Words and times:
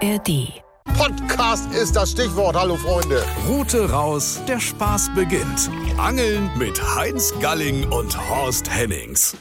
ARD. 0.00 0.62
Podcast 0.96 1.74
ist 1.74 1.96
das 1.96 2.12
Stichwort. 2.12 2.54
Hallo 2.54 2.76
Freunde. 2.76 3.20
Route 3.48 3.90
raus, 3.90 4.40
der 4.46 4.60
Spaß 4.60 5.10
beginnt. 5.16 5.70
Angeln 5.96 6.50
mit 6.56 6.80
Heinz 6.94 7.34
Galling 7.40 7.84
und 7.90 8.16
Horst 8.30 8.70
Hennings. 8.70 9.36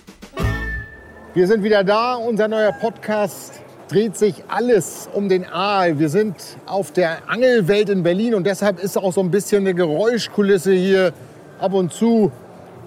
Wir 1.35 1.46
sind 1.46 1.63
wieder 1.63 1.83
da. 1.83 2.15
Unser 2.15 2.47
neuer 2.47 2.72
Podcast 2.72 3.62
dreht 3.88 4.17
sich 4.17 4.44
alles 4.47 5.08
um 5.13 5.29
den 5.29 5.46
Aal. 5.46 5.99
Wir 5.99 6.10
sind 6.10 6.35
auf 6.65 6.92
der 6.92 7.29
Angelwelt 7.29 7.89
in 7.89 8.01
Berlin 8.01 8.33
und 8.33 8.47
deshalb 8.47 8.79
ist 8.83 8.97
auch 8.97 9.13
so 9.13 9.21
ein 9.21 9.29
bisschen 9.29 9.60
eine 9.60 9.76
Geräuschkulisse 9.76 10.74
hier. 10.74 11.13
Ab 11.60 11.74
und 11.74 11.94
zu 11.94 12.31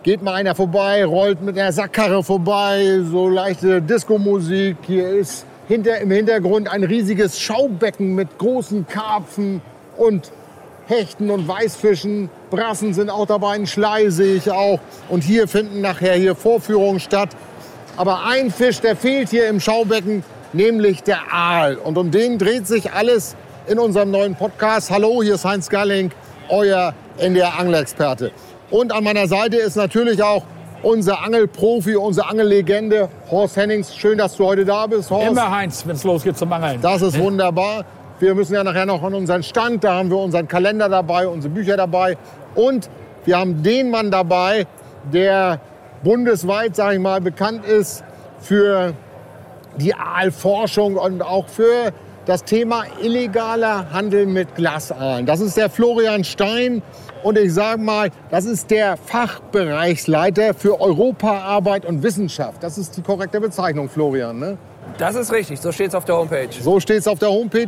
geht 0.02 0.22
mal 0.22 0.34
einer 0.34 0.56
vorbei, 0.56 1.04
rollt 1.04 1.40
mit 1.40 1.56
einer 1.56 1.70
Sackkarre 1.70 2.24
vorbei, 2.24 3.00
so 3.08 3.28
leichte 3.28 3.80
Disco-Musik. 3.80 4.76
Hier 4.88 5.08
ist 5.10 5.46
hinter, 5.70 5.98
im 5.98 6.10
Hintergrund 6.10 6.68
ein 6.68 6.82
riesiges 6.82 7.38
Schaubecken 7.38 8.16
mit 8.16 8.38
großen 8.38 8.88
Karpfen 8.88 9.62
und 9.96 10.32
Hechten 10.88 11.30
und 11.30 11.46
Weißfischen. 11.46 12.28
Brassen 12.50 12.92
sind 12.92 13.08
auch 13.08 13.26
dabei, 13.26 13.52
ein 13.52 13.68
Schlei 13.68 14.10
sehe 14.10 14.34
ich 14.34 14.50
auch. 14.50 14.80
Und 15.08 15.22
hier 15.22 15.46
finden 15.46 15.80
nachher 15.80 16.14
hier 16.14 16.34
Vorführungen 16.34 16.98
statt. 16.98 17.28
Aber 17.96 18.26
ein 18.26 18.50
Fisch, 18.50 18.80
der 18.80 18.96
fehlt 18.96 19.28
hier 19.28 19.46
im 19.46 19.60
Schaubecken, 19.60 20.24
nämlich 20.52 21.04
der 21.04 21.32
Aal. 21.32 21.76
Und 21.76 21.96
um 21.96 22.10
den 22.10 22.38
dreht 22.38 22.66
sich 22.66 22.92
alles 22.92 23.36
in 23.68 23.78
unserem 23.78 24.10
neuen 24.10 24.34
Podcast. 24.34 24.90
Hallo, 24.90 25.22
hier 25.22 25.36
ist 25.36 25.44
Heinz 25.44 25.68
Galling, 25.68 26.10
euer 26.48 26.94
NDR 27.16 27.56
Angelexperte. 27.60 28.32
Und 28.70 28.90
an 28.90 29.04
meiner 29.04 29.28
Seite 29.28 29.58
ist 29.58 29.76
natürlich 29.76 30.20
auch 30.20 30.42
unser 30.82 31.22
Angelprofi, 31.22 31.96
unsere 31.96 32.28
Angellegende, 32.28 33.08
Horst 33.30 33.56
Hennings. 33.56 33.94
Schön, 33.96 34.18
dass 34.18 34.36
du 34.36 34.46
heute 34.46 34.64
da 34.64 34.86
bist, 34.86 35.10
Horst. 35.10 35.28
Immer 35.28 35.50
Heinz, 35.50 35.86
wenn 35.86 35.96
es 35.96 36.04
losgeht 36.04 36.36
zum 36.38 36.52
Angeln. 36.52 36.80
Das 36.80 37.02
ist 37.02 37.18
wunderbar. 37.18 37.84
Wir 38.18 38.34
müssen 38.34 38.54
ja 38.54 38.62
nachher 38.62 38.86
noch 38.86 39.02
an 39.02 39.14
unseren 39.14 39.42
Stand, 39.42 39.82
da 39.82 39.94
haben 39.94 40.10
wir 40.10 40.18
unseren 40.18 40.46
Kalender 40.46 40.88
dabei, 40.88 41.26
unsere 41.26 41.52
Bücher 41.52 41.76
dabei. 41.76 42.18
Und 42.54 42.90
wir 43.24 43.38
haben 43.38 43.62
den 43.62 43.90
Mann 43.90 44.10
dabei, 44.10 44.66
der 45.10 45.60
bundesweit, 46.02 46.76
sage 46.76 46.96
ich 46.96 47.00
mal, 47.00 47.20
bekannt 47.20 47.64
ist 47.64 48.04
für 48.40 48.94
die 49.76 49.94
Aalforschung 49.94 50.96
und 50.96 51.22
auch 51.22 51.48
für 51.48 51.92
das 52.26 52.44
Thema 52.44 52.84
illegaler 53.02 53.90
Handel 53.92 54.26
mit 54.26 54.54
Glasaalen. 54.54 55.26
Das 55.26 55.40
ist 55.40 55.56
der 55.56 55.70
Florian 55.70 56.24
Stein. 56.24 56.82
Und 57.22 57.36
ich 57.36 57.52
sage 57.52 57.82
mal, 57.82 58.10
das 58.30 58.46
ist 58.46 58.70
der 58.70 58.96
Fachbereichsleiter 58.96 60.54
für 60.54 60.80
Europaarbeit 60.80 61.84
und 61.84 62.02
Wissenschaft. 62.02 62.62
Das 62.62 62.78
ist 62.78 62.96
die 62.96 63.02
korrekte 63.02 63.40
Bezeichnung, 63.40 63.88
Florian. 63.88 64.38
Ne? 64.38 64.58
Das 64.96 65.14
ist 65.14 65.32
richtig, 65.32 65.60
so 65.60 65.70
steht 65.72 65.88
es 65.88 65.94
auf 65.94 66.04
der 66.04 66.16
Homepage. 66.16 66.48
So 66.60 66.80
steht 66.80 67.00
es 67.00 67.08
auf 67.08 67.18
der 67.18 67.30
Homepage. 67.30 67.66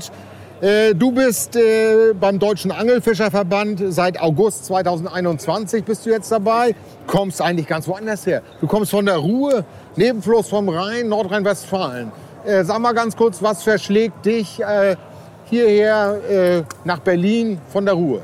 Äh, 0.60 0.94
Du 0.94 1.12
bist 1.12 1.56
äh, 1.56 2.14
beim 2.18 2.38
Deutschen 2.38 2.70
Angelfischerverband 2.70 3.82
seit 3.88 4.20
August 4.20 4.66
2021 4.66 5.84
bist 5.84 6.06
du 6.06 6.10
jetzt 6.10 6.30
dabei. 6.30 6.74
Kommst 7.06 7.42
eigentlich 7.42 7.66
ganz 7.66 7.86
woanders 7.88 8.24
her. 8.26 8.42
Du 8.60 8.66
kommst 8.66 8.90
von 8.90 9.04
der 9.04 9.16
Ruhr, 9.16 9.64
Nebenfluss 9.96 10.48
vom 10.48 10.68
Rhein, 10.68 11.08
Nordrhein-Westfalen. 11.08 12.12
Äh, 12.44 12.64
Sag 12.64 12.80
mal 12.80 12.92
ganz 12.92 13.16
kurz, 13.16 13.40
was 13.40 13.62
verschlägt 13.62 14.26
dich 14.26 14.60
äh, 14.60 14.96
hierher 15.44 16.18
äh, 16.28 16.62
nach 16.84 16.98
Berlin 16.98 17.60
von 17.68 17.84
der 17.84 17.94
Ruhr? 17.94 18.20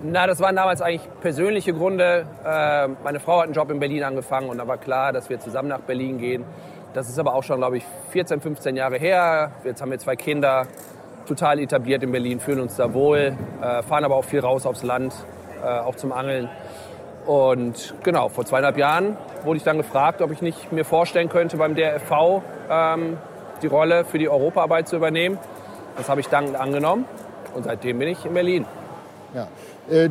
Na, 0.00 0.28
das 0.28 0.38
waren 0.38 0.54
damals 0.54 0.80
eigentlich 0.80 1.08
persönliche 1.20 1.72
Gründe. 1.72 2.24
Äh, 2.44 2.88
meine 3.02 3.18
Frau 3.18 3.38
hat 3.38 3.46
einen 3.46 3.54
Job 3.54 3.68
in 3.70 3.80
Berlin 3.80 4.04
angefangen 4.04 4.48
und 4.48 4.58
da 4.58 4.68
war 4.68 4.76
klar, 4.76 5.12
dass 5.12 5.28
wir 5.28 5.40
zusammen 5.40 5.70
nach 5.70 5.80
Berlin 5.80 6.18
gehen. 6.18 6.44
Das 6.92 7.08
ist 7.08 7.18
aber 7.18 7.34
auch 7.34 7.42
schon, 7.42 7.56
glaube 7.56 7.78
ich, 7.78 7.84
14, 8.10 8.40
15 8.40 8.76
Jahre 8.76 8.96
her. 8.98 9.50
Jetzt 9.64 9.82
haben 9.82 9.90
wir 9.90 9.98
zwei 9.98 10.14
Kinder, 10.14 10.68
total 11.26 11.58
etabliert 11.58 12.04
in 12.04 12.12
Berlin, 12.12 12.38
fühlen 12.38 12.60
uns 12.60 12.76
da 12.76 12.94
wohl, 12.94 13.36
äh, 13.60 13.82
fahren 13.82 14.04
aber 14.04 14.14
auch 14.14 14.24
viel 14.24 14.40
raus 14.40 14.66
aufs 14.66 14.82
Land, 14.84 15.14
auch 15.64 15.96
zum 15.96 16.12
Angeln. 16.12 16.50
Und 17.26 17.94
genau, 18.02 18.28
vor 18.28 18.44
zweieinhalb 18.44 18.76
Jahren 18.76 19.16
wurde 19.44 19.56
ich 19.56 19.64
dann 19.64 19.78
gefragt, 19.78 20.20
ob 20.20 20.30
ich 20.30 20.42
nicht 20.42 20.72
mir 20.72 20.84
vorstellen 20.84 21.28
könnte, 21.28 21.56
beim 21.56 21.74
DRFV 21.74 22.42
ähm, 22.70 23.16
die 23.62 23.66
Rolle 23.66 24.04
für 24.04 24.18
die 24.18 24.28
Europaarbeit 24.28 24.88
zu 24.88 24.96
übernehmen. 24.96 25.38
Das 25.96 26.08
habe 26.08 26.20
ich 26.20 26.28
dankend 26.28 26.56
angenommen 26.56 27.06
und 27.54 27.64
seitdem 27.64 27.98
bin 27.98 28.08
ich 28.08 28.24
in 28.24 28.34
Berlin. 28.34 28.66
Ja. 29.34 29.48
Äh, 29.88 30.10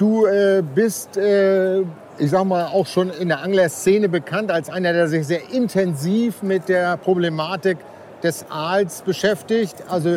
Du 0.00 0.24
äh, 0.24 0.62
bist, 0.62 1.18
äh, 1.18 1.80
ich 2.16 2.30
sag 2.30 2.44
mal, 2.44 2.68
auch 2.68 2.86
schon 2.86 3.10
in 3.10 3.28
der 3.28 3.42
Anglerszene 3.42 4.08
bekannt 4.08 4.50
als 4.50 4.70
einer, 4.70 4.94
der 4.94 5.08
sich 5.08 5.26
sehr 5.26 5.50
intensiv 5.52 6.42
mit 6.42 6.70
der 6.70 6.96
Problematik 6.96 7.76
des 8.22 8.46
Aals 8.48 9.02
beschäftigt. 9.02 9.74
Also 9.90 10.16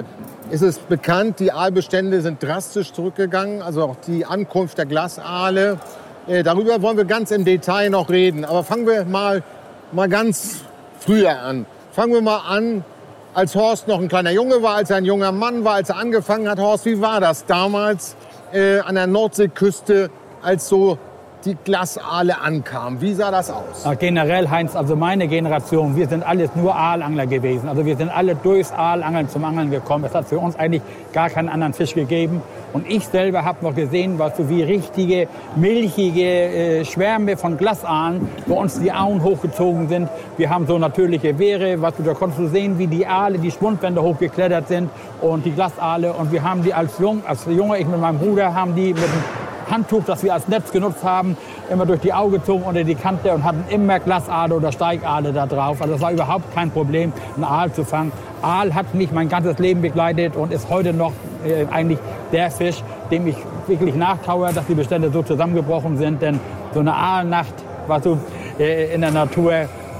ist 0.49 0.61
es 0.61 0.77
bekannt, 0.77 1.41
die 1.41 1.51
Aalbestände 1.51 2.21
sind 2.21 2.41
drastisch 2.41 2.93
zurückgegangen, 2.93 3.61
also 3.61 3.83
auch 3.83 3.97
die 4.07 4.25
Ankunft 4.25 4.77
der 4.77 4.85
Glasaale. 4.85 5.79
Äh, 6.25 6.41
darüber 6.41 6.81
wollen 6.81 6.95
wir 6.95 7.05
ganz 7.05 7.31
im 7.31 7.43
Detail 7.43 7.89
noch 7.89 8.09
reden. 8.09 8.45
Aber 8.45 8.63
fangen 8.63 8.87
wir 8.87 9.03
mal, 9.05 9.43
mal 9.91 10.07
ganz 10.07 10.61
früher 10.99 11.37
an. 11.37 11.65
Fangen 11.91 12.13
wir 12.13 12.21
mal 12.21 12.41
an, 12.47 12.85
als 13.33 13.55
Horst 13.55 13.87
noch 13.87 13.99
ein 13.99 14.07
kleiner 14.07 14.31
Junge 14.31 14.63
war, 14.63 14.75
als 14.75 14.89
er 14.89 14.97
ein 14.97 15.05
junger 15.05 15.31
Mann 15.31 15.65
war, 15.65 15.75
als 15.75 15.89
er 15.89 15.97
angefangen 15.97 16.47
hat. 16.47 16.59
Horst, 16.59 16.85
wie 16.85 17.01
war 17.01 17.19
das 17.19 17.45
damals 17.45 18.15
äh, 18.53 18.79
an 18.79 18.95
der 18.95 19.07
Nordseeküste, 19.07 20.09
als 20.41 20.67
so 20.69 20.97
die 21.45 21.55
Glasaale 21.63 22.39
ankamen? 22.41 23.01
Wie 23.01 23.13
sah 23.13 23.31
das 23.31 23.49
aus? 23.51 23.83
Ja, 23.83 23.93
Generell, 23.95 24.49
Heinz, 24.49 24.75
also 24.75 24.95
meine 24.95 25.27
Generation, 25.27 25.95
wir 25.95 26.07
sind 26.07 26.25
alles 26.25 26.49
nur 26.55 26.75
Aalangler 26.75 27.27
gewesen. 27.27 27.67
Also 27.67 27.85
wir 27.85 27.97
sind 27.97 28.09
alle 28.09 28.35
durchs 28.35 28.71
Aalangeln 28.71 29.29
zum 29.29 29.43
Angeln 29.43 29.71
gekommen. 29.71 30.05
Es 30.05 30.15
hat 30.15 30.27
für 30.27 30.39
uns 30.39 30.55
eigentlich 30.55 30.81
gar 31.11 31.29
keinen 31.29 31.49
anderen 31.49 31.73
Fisch 31.73 31.93
gegeben. 31.93 32.41
Und 32.71 32.89
ich 32.89 33.05
selber 33.07 33.45
habe 33.45 33.63
noch 33.63 33.75
gesehen, 33.75 34.17
was 34.17 34.35
so 34.37 34.49
wie 34.49 34.63
richtige, 34.63 35.27
milchige 35.55 36.23
äh, 36.23 36.85
Schwärme 36.85 37.37
von 37.37 37.57
Glasaalen 37.57 38.27
bei 38.47 38.55
uns 38.55 38.79
die 38.79 38.91
Auen 38.91 39.21
hochgezogen 39.21 39.87
sind. 39.89 40.09
Wir 40.37 40.49
haben 40.49 40.65
so 40.65 40.79
natürliche 40.79 41.37
Wehre, 41.37 41.81
was 41.81 41.95
du, 41.95 42.03
da 42.03 42.13
konntest 42.13 42.39
du 42.39 42.47
sehen, 42.47 42.79
wie 42.79 42.87
die 42.87 43.05
Aale 43.05 43.37
die 43.37 43.51
Schwundwände 43.51 44.01
hochgeklettert 44.01 44.67
sind 44.67 44.89
und 45.21 45.45
die 45.45 45.51
Glasaale. 45.51 46.13
Und 46.13 46.31
wir 46.31 46.43
haben 46.43 46.63
die 46.63 46.73
als, 46.73 46.97
Jung, 46.99 47.21
als 47.27 47.45
Junge, 47.45 47.77
ich 47.77 47.85
mit 47.85 47.99
meinem 47.99 48.17
Bruder, 48.17 48.53
haben 48.55 48.73
die 48.75 48.93
mit 48.93 49.03
dem 49.03 49.42
Handtuch, 49.73 50.03
das 50.05 50.23
wir 50.23 50.33
als 50.33 50.47
Netz 50.47 50.71
genutzt 50.71 51.03
haben, 51.03 51.35
immer 51.69 51.85
durch 51.85 52.01
die 52.01 52.13
Augen 52.13 52.33
gezogen 52.33 52.63
unter 52.63 52.83
die 52.83 52.95
Kante 52.95 53.33
und 53.33 53.43
hatten 53.43 53.63
immer 53.69 53.99
Glasaale 53.99 54.53
oder 54.53 54.71
Steigaale 54.71 55.33
da 55.33 55.47
drauf. 55.47 55.81
Also 55.81 55.95
es 55.95 56.01
war 56.01 56.11
überhaupt 56.11 56.53
kein 56.53 56.69
Problem, 56.69 57.11
einen 57.35 57.43
Aal 57.43 57.71
zu 57.71 57.83
fangen. 57.83 58.11
Aal 58.41 58.73
hat 58.75 58.93
mich 58.93 59.11
mein 59.11 59.29
ganzes 59.29 59.57
Leben 59.57 59.81
begleitet 59.81 60.35
und 60.35 60.53
ist 60.53 60.69
heute 60.69 60.93
noch 60.93 61.13
äh, 61.43 61.65
eigentlich 61.71 61.97
der 62.31 62.51
Fisch, 62.51 62.83
dem 63.09 63.27
ich 63.27 63.35
wirklich 63.67 63.95
nachtaue, 63.95 64.53
dass 64.53 64.65
die 64.67 64.75
Bestände 64.75 65.09
so 65.11 65.23
zusammengebrochen 65.23 65.97
sind. 65.97 66.21
Denn 66.21 66.39
so 66.73 66.79
eine 66.79 66.93
Aalnacht, 66.93 67.53
was 67.87 68.03
du 68.03 68.19
äh, 68.59 68.93
in 68.93 69.01
der 69.01 69.11
Natur, 69.11 69.53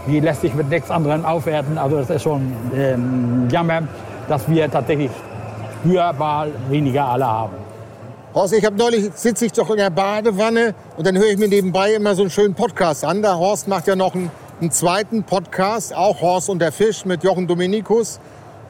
die 0.07 0.19
lässt 0.19 0.41
sich 0.41 0.53
mit 0.53 0.69
nichts 0.69 0.91
anderem 0.91 1.25
aufwerten. 1.25 1.77
Also 1.77 1.97
das 1.97 2.09
ist 2.09 2.23
schon 2.23 2.53
ähm, 2.75 3.47
Jammer, 3.49 3.83
dass 4.27 4.47
wir 4.47 4.69
tatsächlich 4.69 5.09
spürbar 5.81 6.47
weniger 6.69 7.05
Aale 7.05 7.25
haben. 7.25 7.62
Horst, 8.33 8.53
ich 8.53 8.65
habe 8.65 8.75
neulich 8.75 9.11
sitze 9.13 9.45
ich 9.45 9.51
doch 9.51 9.69
in 9.69 9.77
der 9.77 9.91
Badewanne 9.91 10.73
und 10.97 11.05
dann 11.05 11.15
höre 11.17 11.27
ich 11.29 11.37
mir 11.37 11.47
nebenbei 11.47 11.93
immer 11.93 12.15
so 12.15 12.23
einen 12.23 12.31
schönen 12.31 12.55
Podcast 12.55 13.05
an. 13.05 13.21
Der 13.21 13.37
Horst 13.37 13.67
macht 13.67 13.85
ja 13.87 13.95
noch 13.95 14.15
einen, 14.15 14.31
einen 14.59 14.71
zweiten 14.71 15.23
Podcast, 15.23 15.95
auch 15.95 16.21
Horst 16.21 16.49
und 16.49 16.59
der 16.59 16.71
Fisch 16.71 17.05
mit 17.05 17.23
Jochen 17.23 17.45
Dominikus. 17.47 18.19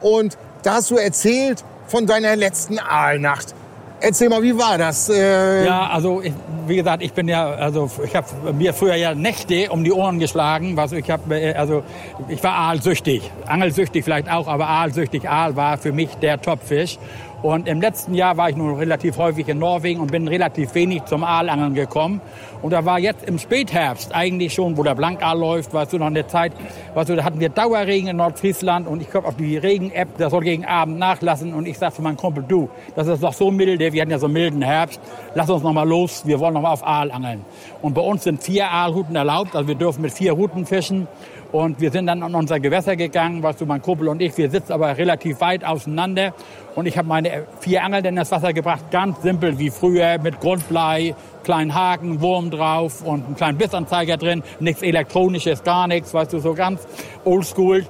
Und 0.02 0.36
da 0.64 0.74
hast 0.74 0.90
du 0.90 0.96
erzählt 0.96 1.64
von 1.86 2.06
deiner 2.06 2.36
letzten 2.36 2.78
Aalnacht. 2.78 3.54
Erzähl 4.00 4.28
mal, 4.28 4.42
wie 4.42 4.58
war 4.58 4.76
das? 4.76 5.08
Äh, 5.08 5.64
Ja, 5.64 5.86
also 5.88 6.20
ich, 6.20 6.34
wie 6.66 6.76
gesagt, 6.76 7.02
ich 7.02 7.14
bin 7.14 7.26
ja, 7.26 7.46
also 7.52 7.90
ich 8.04 8.14
habe 8.14 8.26
mir 8.52 8.74
früher 8.74 8.96
ja 8.96 9.14
Nächte 9.14 9.70
um 9.70 9.82
die 9.82 9.92
Ohren 9.92 10.18
geschlagen. 10.18 10.76
Was 10.76 10.92
ich 10.92 11.10
habe, 11.10 11.40
äh, 11.40 11.54
also 11.54 11.82
ich 12.28 12.42
war 12.44 12.52
aalsüchtig, 12.52 13.30
angelsüchtig 13.46 14.04
vielleicht 14.04 14.30
auch, 14.30 14.46
aber 14.46 14.68
aalsüchtig. 14.68 15.26
Aal 15.30 15.56
war 15.56 15.78
für 15.78 15.92
mich 15.92 16.10
der 16.16 16.38
Topfisch. 16.38 16.98
Und 17.44 17.68
im 17.68 17.78
letzten 17.78 18.14
Jahr 18.14 18.38
war 18.38 18.48
ich 18.48 18.56
nun 18.56 18.74
relativ 18.74 19.18
häufig 19.18 19.46
in 19.48 19.58
Norwegen 19.58 20.00
und 20.00 20.10
bin 20.10 20.26
relativ 20.28 20.74
wenig 20.74 21.04
zum 21.04 21.22
Aalangeln 21.22 21.74
gekommen. 21.74 22.22
Und 22.62 22.70
da 22.70 22.86
war 22.86 22.98
jetzt 22.98 23.28
im 23.28 23.38
Spätherbst 23.38 24.14
eigentlich 24.14 24.54
schon, 24.54 24.78
wo 24.78 24.82
der 24.82 24.94
Blankaal 24.94 25.38
läuft, 25.38 25.74
weißt 25.74 25.92
du, 25.92 25.98
noch 25.98 26.06
eine 26.06 26.26
Zeit, 26.26 26.52
weißt 26.94 27.10
du, 27.10 27.16
da 27.16 27.24
hatten 27.24 27.40
wir 27.40 27.50
Dauerregen 27.50 28.08
in 28.08 28.16
Nordfriesland 28.16 28.88
und 28.88 29.02
ich 29.02 29.10
komme 29.10 29.28
auf 29.28 29.36
die 29.36 29.58
Regen-App, 29.58 30.16
das 30.16 30.30
soll 30.30 30.40
gegen 30.40 30.64
Abend 30.64 30.98
nachlassen 30.98 31.52
und 31.52 31.66
ich 31.66 31.76
sag 31.76 31.92
zu 31.92 32.00
meinem 32.00 32.16
Kumpel, 32.16 32.46
du, 32.48 32.70
das 32.96 33.08
ist 33.08 33.22
doch 33.22 33.34
so 33.34 33.50
milde, 33.50 33.92
wir 33.92 34.00
hatten 34.00 34.10
ja 34.10 34.18
so 34.18 34.24
einen 34.24 34.32
milden 34.32 34.62
Herbst, 34.62 34.98
lass 35.34 35.50
uns 35.50 35.62
noch 35.62 35.74
mal 35.74 35.86
los, 35.86 36.22
wir 36.24 36.40
wollen 36.40 36.54
noch 36.54 36.62
mal 36.62 36.72
auf 36.72 36.82
Aal 36.82 37.10
angeln. 37.10 37.44
Und 37.82 37.92
bei 37.92 38.00
uns 38.00 38.24
sind 38.24 38.42
vier 38.42 38.70
Aalrouten 38.70 39.16
erlaubt, 39.16 39.54
also 39.54 39.68
wir 39.68 39.74
dürfen 39.74 40.00
mit 40.00 40.14
vier 40.14 40.32
Routen 40.32 40.64
fischen. 40.64 41.08
Und 41.54 41.80
wir 41.80 41.92
sind 41.92 42.06
dann 42.06 42.20
an 42.24 42.34
unser 42.34 42.58
Gewässer 42.58 42.96
gegangen, 42.96 43.40
weißt 43.40 43.60
du, 43.60 43.66
mein 43.66 43.80
Kumpel 43.80 44.08
und 44.08 44.20
ich, 44.20 44.36
wir 44.36 44.50
sitzen 44.50 44.72
aber 44.72 44.98
relativ 44.98 45.40
weit 45.40 45.64
auseinander. 45.64 46.34
Und 46.74 46.86
ich 46.86 46.98
habe 46.98 47.06
meine 47.06 47.46
vier 47.60 47.84
Angeln 47.84 48.04
in 48.06 48.16
das 48.16 48.32
Wasser 48.32 48.52
gebracht, 48.52 48.90
ganz 48.90 49.22
simpel 49.22 49.56
wie 49.56 49.70
früher, 49.70 50.18
mit 50.18 50.40
Grundblei, 50.40 51.14
kleinen 51.44 51.72
Haken, 51.72 52.20
Wurm 52.20 52.50
drauf 52.50 53.02
und 53.04 53.24
einen 53.24 53.36
kleinen 53.36 53.56
Bissanzeiger 53.56 54.16
drin, 54.16 54.42
nichts 54.58 54.82
Elektronisches, 54.82 55.62
gar 55.62 55.86
nichts, 55.86 56.12
weißt 56.12 56.32
du, 56.32 56.40
so 56.40 56.54
ganz 56.54 56.88
oldschool. 57.24 57.86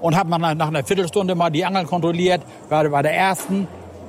und 0.00 0.16
habe 0.16 0.30
nach, 0.30 0.68
einer 0.68 0.84
Viertelstunde 0.84 1.34
mal 1.34 1.50
die 1.50 1.66
Angeln 1.66 1.86
kontrolliert. 1.86 2.40
War 2.70 2.88
bei 2.88 3.02
der 3.02 3.14
ersten 3.14 3.68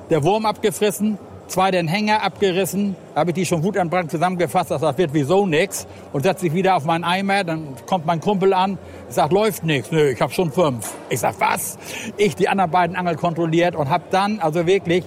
der 0.10 0.24
Wurm 0.24 0.46
abgefressen, 0.46 1.18
zwei 1.48 1.72
den 1.72 1.88
Hänger 1.88 2.24
abgerissen, 2.24 2.96
habe 3.16 3.32
ich 3.32 3.36
die 3.36 3.46
schon 3.46 3.64
wutentbrannt 3.64 4.12
zusammengefasst, 4.12 4.72
dass 4.72 4.82
das 4.82 4.98
wird 4.98 5.14
wieso 5.14 5.46
nix 5.46 5.88
und 6.14 6.24
setze 6.24 6.48
ich 6.48 6.54
wieder 6.54 6.76
auf 6.76 6.86
meinen 6.86 7.04
Eimer, 7.04 7.44
dann 7.44 7.76
kommt 7.86 8.06
mein 8.06 8.20
Kumpel 8.20 8.54
an, 8.54 8.78
sagt, 9.10 9.32
läuft 9.32 9.64
nichts. 9.64 9.92
Nö, 9.92 10.10
ich 10.10 10.22
habe 10.22 10.34
schon 10.34 10.52
fünf. 10.52 10.94
Ich 11.10 11.20
sag, 11.20 11.40
was? 11.40 11.78
Ich 12.18 12.36
die 12.36 12.50
anderen 12.50 12.72
beiden 12.72 12.96
Angel 12.96 13.16
kontrolliert 13.16 13.76
und 13.76 13.90
habe 13.90 14.06
dann 14.10 14.40
also 14.40 14.66
wirklich 14.66 15.06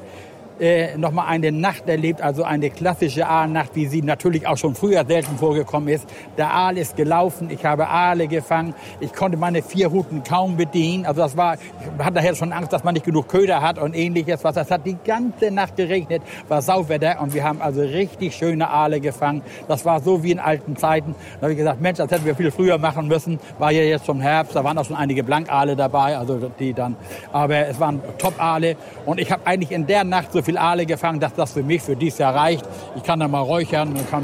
äh, 0.60 0.96
nochmal 0.96 1.26
eine 1.28 1.52
Nacht 1.52 1.88
erlebt, 1.88 2.20
also 2.20 2.44
eine 2.44 2.70
klassische 2.70 3.26
Aalnacht, 3.26 3.74
wie 3.74 3.86
sie 3.86 4.02
natürlich 4.02 4.46
auch 4.46 4.56
schon 4.56 4.74
früher 4.74 5.04
selten 5.06 5.36
vorgekommen 5.36 5.88
ist. 5.88 6.06
Der 6.36 6.52
Aal 6.52 6.78
ist 6.78 6.96
gelaufen, 6.96 7.48
ich 7.50 7.64
habe 7.64 7.88
Aale 7.88 8.28
gefangen, 8.28 8.74
ich 9.00 9.12
konnte 9.12 9.36
meine 9.36 9.62
vier 9.62 9.88
Routen 9.88 10.22
kaum 10.22 10.56
bedienen. 10.56 11.06
Also 11.06 11.22
das 11.22 11.36
war, 11.36 11.54
ich 11.54 12.04
hatte 12.04 12.14
daher 12.14 12.34
schon 12.34 12.52
Angst, 12.52 12.72
dass 12.72 12.84
man 12.84 12.94
nicht 12.94 13.06
genug 13.06 13.28
Köder 13.28 13.62
hat 13.62 13.78
und 13.78 13.94
ähnliches. 13.94 14.44
Was 14.44 14.54
das 14.54 14.70
hat 14.70 14.86
die 14.86 14.96
ganze 15.04 15.50
Nacht 15.50 15.76
geregnet, 15.76 16.22
war 16.48 16.62
Sauwetter 16.62 17.20
und 17.20 17.34
wir 17.34 17.44
haben 17.44 17.60
also 17.62 17.80
richtig 17.80 18.34
schöne 18.34 18.68
Aale 18.68 19.00
gefangen. 19.00 19.42
Das 19.68 19.84
war 19.84 20.00
so 20.00 20.22
wie 20.22 20.32
in 20.32 20.38
alten 20.38 20.76
Zeiten. 20.76 21.14
Da 21.36 21.42
habe 21.42 21.52
ich 21.52 21.58
gesagt, 21.58 21.80
Mensch, 21.80 21.98
das 21.98 22.10
hätten 22.10 22.24
wir 22.24 22.34
viel 22.34 22.50
früher 22.50 22.78
machen 22.78 23.08
müssen. 23.08 23.38
War 23.58 23.70
ja 23.70 23.82
jetzt 23.82 24.06
schon 24.06 24.20
Herbst, 24.20 24.56
da 24.56 24.64
waren 24.64 24.76
auch 24.78 24.84
schon 24.84 24.96
einige 24.96 25.22
Blankaale 25.22 25.76
dabei, 25.76 26.16
also 26.16 26.50
die 26.58 26.74
dann. 26.74 26.96
Aber 27.32 27.66
es 27.68 27.78
waren 27.78 28.00
Top-Aale 28.18 28.76
und 29.06 29.20
ich 29.20 29.30
habe 29.30 29.46
eigentlich 29.46 29.70
in 29.70 29.86
der 29.86 30.04
Nacht 30.04 30.32
so 30.32 30.42
viel 30.48 30.56
Aale 30.56 30.86
gefangen, 30.86 31.20
dass 31.20 31.34
das 31.34 31.52
für 31.52 31.62
mich 31.62 31.82
für 31.82 31.94
dieses 31.94 32.20
Jahr 32.20 32.34
reicht. 32.34 32.64
Ich 32.96 33.02
kann 33.02 33.20
dann 33.20 33.30
mal 33.30 33.42
räuchern 33.42 33.94
kann 34.10 34.22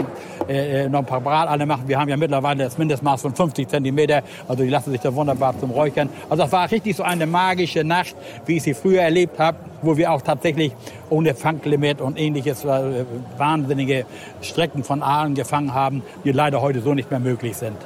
äh, 0.49 0.85
äh 0.85 0.89
noch 0.89 1.01
ein 1.01 1.05
paar 1.05 1.21
Brataale 1.21 1.67
machen. 1.67 1.87
Wir 1.87 1.99
haben 2.01 2.09
ja 2.09 2.17
mittlerweile 2.17 2.65
das 2.65 2.79
Mindestmaß 2.79 3.21
von 3.21 3.35
50 3.35 3.69
Zentimeter, 3.69 4.23
also 4.49 4.63
die 4.63 4.71
lassen 4.71 4.91
sich 4.91 5.03
da 5.03 5.15
wunderbar 5.15 5.55
zum 5.61 5.71
Räuchern. 5.71 6.09
Also 6.31 6.45
das 6.45 6.53
war 6.53 6.71
richtig 6.71 6.97
so 6.97 7.03
eine 7.03 7.27
magische 7.27 7.85
Nacht, 7.85 8.17
wie 8.47 8.57
ich 8.57 8.63
sie 8.63 8.73
früher 8.73 9.03
erlebt 9.03 9.39
habe, 9.39 9.59
wo 9.83 9.99
wir 9.99 10.11
auch 10.11 10.23
tatsächlich 10.23 10.73
ohne 11.11 11.35
Fanglimit 11.35 12.01
und 12.01 12.19
ähnliches 12.19 12.65
äh, 12.65 13.05
wahnsinnige 13.37 14.07
Strecken 14.41 14.83
von 14.83 15.03
Aalen 15.03 15.35
gefangen 15.35 15.75
haben, 15.75 16.03
die 16.25 16.33
leider 16.33 16.63
heute 16.63 16.81
so 16.81 16.95
nicht 16.95 17.11
mehr 17.11 17.21
möglich 17.21 17.55
sind. 17.55 17.77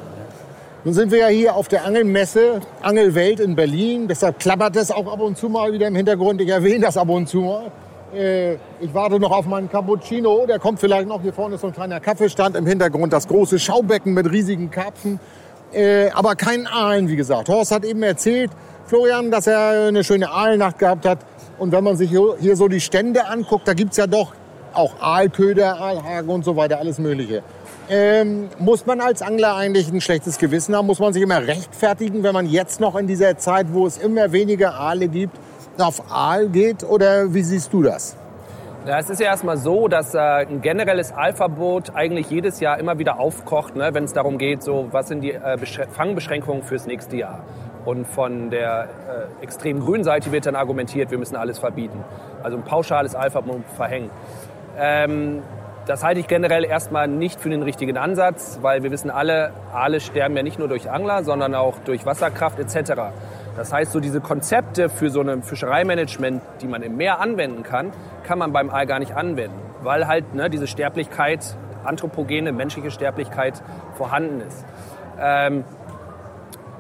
Nun 0.85 0.95
sind 0.95 1.11
wir 1.11 1.19
ja 1.19 1.27
hier 1.27 1.57
auf 1.57 1.67
der 1.67 1.85
Angelmesse, 1.85 2.61
Angelwelt 2.83 3.41
in 3.41 3.57
Berlin. 3.57 4.07
Deshalb 4.07 4.39
klappert 4.39 4.77
es 4.77 4.93
auch 4.93 5.13
ab 5.13 5.21
und 5.21 5.37
zu 5.37 5.49
mal 5.49 5.73
wieder 5.73 5.89
im 5.89 5.97
Hintergrund. 5.97 6.41
Ich 6.41 6.51
erwähne 6.51 6.85
das 6.85 6.97
ab 6.97 7.09
und 7.09 7.29
zu 7.29 7.39
mal. 7.39 7.73
Äh, 8.15 8.55
ich 8.81 8.93
warte 8.93 9.19
noch 9.19 9.31
auf 9.31 9.47
meinen 9.47 9.71
Cappuccino. 9.71 10.47
Der 10.47 10.59
kommt 10.59 10.81
vielleicht 10.81 11.09
noch. 11.09 11.21
Hier 11.23 11.33
vorne 11.33 11.57
ist 11.57 11.61
so 11.61 11.67
ein 11.67 11.73
kleiner 11.73 12.01
Kaffeestand 12.01 12.57
im 12.57 12.67
Hintergrund. 12.67 13.13
Das 13.13 13.29
große 13.29 13.59
Schaubecken 13.59 14.15
mit 14.15 14.31
riesigen 14.31 14.71
Karpfen. 14.71 15.21
Äh, 15.73 16.11
aber 16.11 16.35
kein 16.35 16.67
Aalen, 16.67 17.09
wie 17.09 17.17
gesagt. 17.17 17.49
Horst 17.49 17.73
hat 17.73 17.85
eben 17.85 18.03
erzählt, 18.03 18.51
Florian, 18.87 19.31
dass 19.31 19.47
er 19.47 19.89
eine 19.89 20.03
schöne 20.03 20.31
Aalnacht 20.31 20.79
gehabt 20.79 21.05
hat. 21.05 21.19
Und 21.59 21.73
wenn 21.73 21.85
man 21.85 21.97
sich 21.97 22.11
hier 22.11 22.57
so 22.57 22.69
die 22.69 22.81
Stände 22.81 23.27
anguckt, 23.27 23.69
da 23.69 23.75
gibt 23.75 23.91
es 23.91 23.99
ja 23.99 24.07
doch 24.07 24.33
auch 24.73 25.01
Aalköder, 25.01 25.79
Aalhagen 25.81 26.31
und 26.31 26.45
so 26.45 26.57
weiter, 26.57 26.79
alles 26.79 26.99
Mögliche. 26.99 27.43
Ähm, 27.91 28.49
muss 28.59 28.87
man 28.87 29.01
als 29.01 29.23
Angler 29.23 29.57
eigentlich 29.57 29.91
ein 29.91 30.01
schlechtes 30.01 30.39
Gewissen 30.39 30.77
haben? 30.77 30.87
Muss 30.87 31.01
man 31.01 31.13
sich 31.13 31.23
immer 31.23 31.47
rechtfertigen, 31.47 32.23
wenn 32.23 32.35
man 32.35 32.47
jetzt 32.47 32.81
noch 32.81 32.97
in 32.97 33.07
dieser 33.07 33.39
Zeit, 33.39 33.67
wo 33.73 33.87
es 33.87 33.99
immer 33.99 34.31
weniger 34.33 34.75
Aale 34.75 35.09
gibt, 35.09 35.37
auf 35.81 36.11
Aal 36.11 36.49
geht? 36.49 36.85
Oder 36.85 37.33
wie 37.33 37.43
siehst 37.43 37.73
du 37.73 37.83
das? 37.83 38.17
Ja, 38.87 38.99
es 38.99 39.11
ist 39.11 39.21
ja 39.21 39.27
erstmal 39.27 39.59
so, 39.59 39.89
dass 39.89 40.15
äh, 40.15 40.19
ein 40.19 40.63
generelles 40.63 41.13
Aalverbot 41.13 41.95
eigentlich 41.95 42.31
jedes 42.31 42.61
Jahr 42.61 42.79
immer 42.79 42.99
wieder 42.99 43.19
aufkocht, 43.19 43.77
ne, 43.77 43.93
wenn 43.93 44.05
es 44.05 44.13
darum 44.13 44.39
geht, 44.39 44.63
so 44.63 44.89
was 44.93 45.09
sind 45.09 45.21
die 45.21 45.33
äh, 45.33 45.59
Fangbeschränkungen 45.93 46.63
fürs 46.63 46.87
nächste 46.87 47.17
Jahr. 47.17 47.45
Und 47.85 48.07
von 48.07 48.51
der 48.51 48.89
äh, 49.41 49.45
extrem 49.45 49.81
grünen 49.81 50.05
Seite 50.05 50.33
wird 50.33 50.47
dann 50.47 50.57
argumentiert, 50.57 51.11
wir 51.11 51.19
müssen 51.19 51.37
alles 51.37 51.59
verbieten. 51.59 52.03
Also 52.43 52.57
ein 52.57 52.63
pauschales 52.63 53.15
Aalverbot 53.15 53.63
verhängen. 53.77 54.11
Ähm, 54.79 55.43
das 55.87 56.05
halte 56.05 56.21
ich 56.21 56.29
generell 56.29 56.65
erstmal 56.65 57.09
nicht 57.09 57.41
für 57.41 57.49
den 57.49 57.63
richtigen 57.63 57.97
Ansatz, 57.97 58.59
weil 58.63 58.83
wir 58.83 58.91
wissen 58.91 59.11
alle, 59.11 59.53
Aale 59.73 60.01
sterben 60.01 60.37
ja 60.37 60.43
nicht 60.43 60.59
nur 60.59 60.69
durch 60.69 60.91
Angler, 60.91 61.25
sondern 61.25 61.55
auch 61.55 61.79
durch 61.85 62.05
Wasserkraft 62.05 62.59
etc. 62.59 62.93
Das 63.59 63.73
heißt, 63.73 63.91
so 63.91 63.99
diese 63.99 64.21
Konzepte 64.21 64.89
für 64.89 65.11
so 65.11 65.21
ein 65.21 65.43
Fischereimanagement, 65.43 66.43
die 66.63 66.69
man 66.69 66.81
im 66.83 66.97
Meer 66.97 67.19
anwenden 67.19 67.65
kann, 67.65 67.91
kann 68.23 68.39
man 68.39 68.53
beim 68.53 68.71
Aal 68.71 68.87
gar 68.87 69.01
nicht 69.01 69.17
anwenden, 69.17 69.59
weil 69.83 70.07
halt 70.07 70.33
ne, 70.33 70.49
diese 70.49 70.69
Sterblichkeit, 70.69 71.57
anthropogene 71.83 72.53
menschliche 72.53 72.93
Sterblichkeit 72.93 73.61
vorhanden 73.95 74.43
ist. 74.43 74.65
Ähm, 75.21 75.65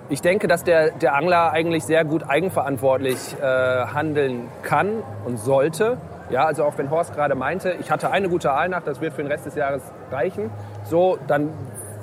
ich 0.08 0.22
denke, 0.22 0.46
dass 0.46 0.62
der, 0.62 0.92
der 0.92 1.16
Angler 1.16 1.50
eigentlich 1.50 1.84
sehr 1.84 2.04
gut 2.04 2.22
eigenverantwortlich 2.28 3.36
äh, 3.42 3.44
handeln 3.44 4.48
kann 4.62 5.02
und 5.25 5.38
sollte. 5.38 5.98
Ja, 6.30 6.44
also 6.44 6.62
auch 6.62 6.78
wenn 6.78 6.90
Horst 6.90 7.12
gerade 7.12 7.34
meinte, 7.34 7.75
ich 7.80 7.90
hatte 7.90 8.12
eine 8.12 8.28
gute 8.28 8.52
Aalnacht, 8.52 8.86
das 8.86 9.00
wird 9.00 9.14
für 9.14 9.22
den 9.22 9.32
Rest 9.32 9.46
des 9.46 9.56
Jahres 9.56 9.82
reichen. 10.12 10.50
So, 10.84 11.19
dann 11.26 11.50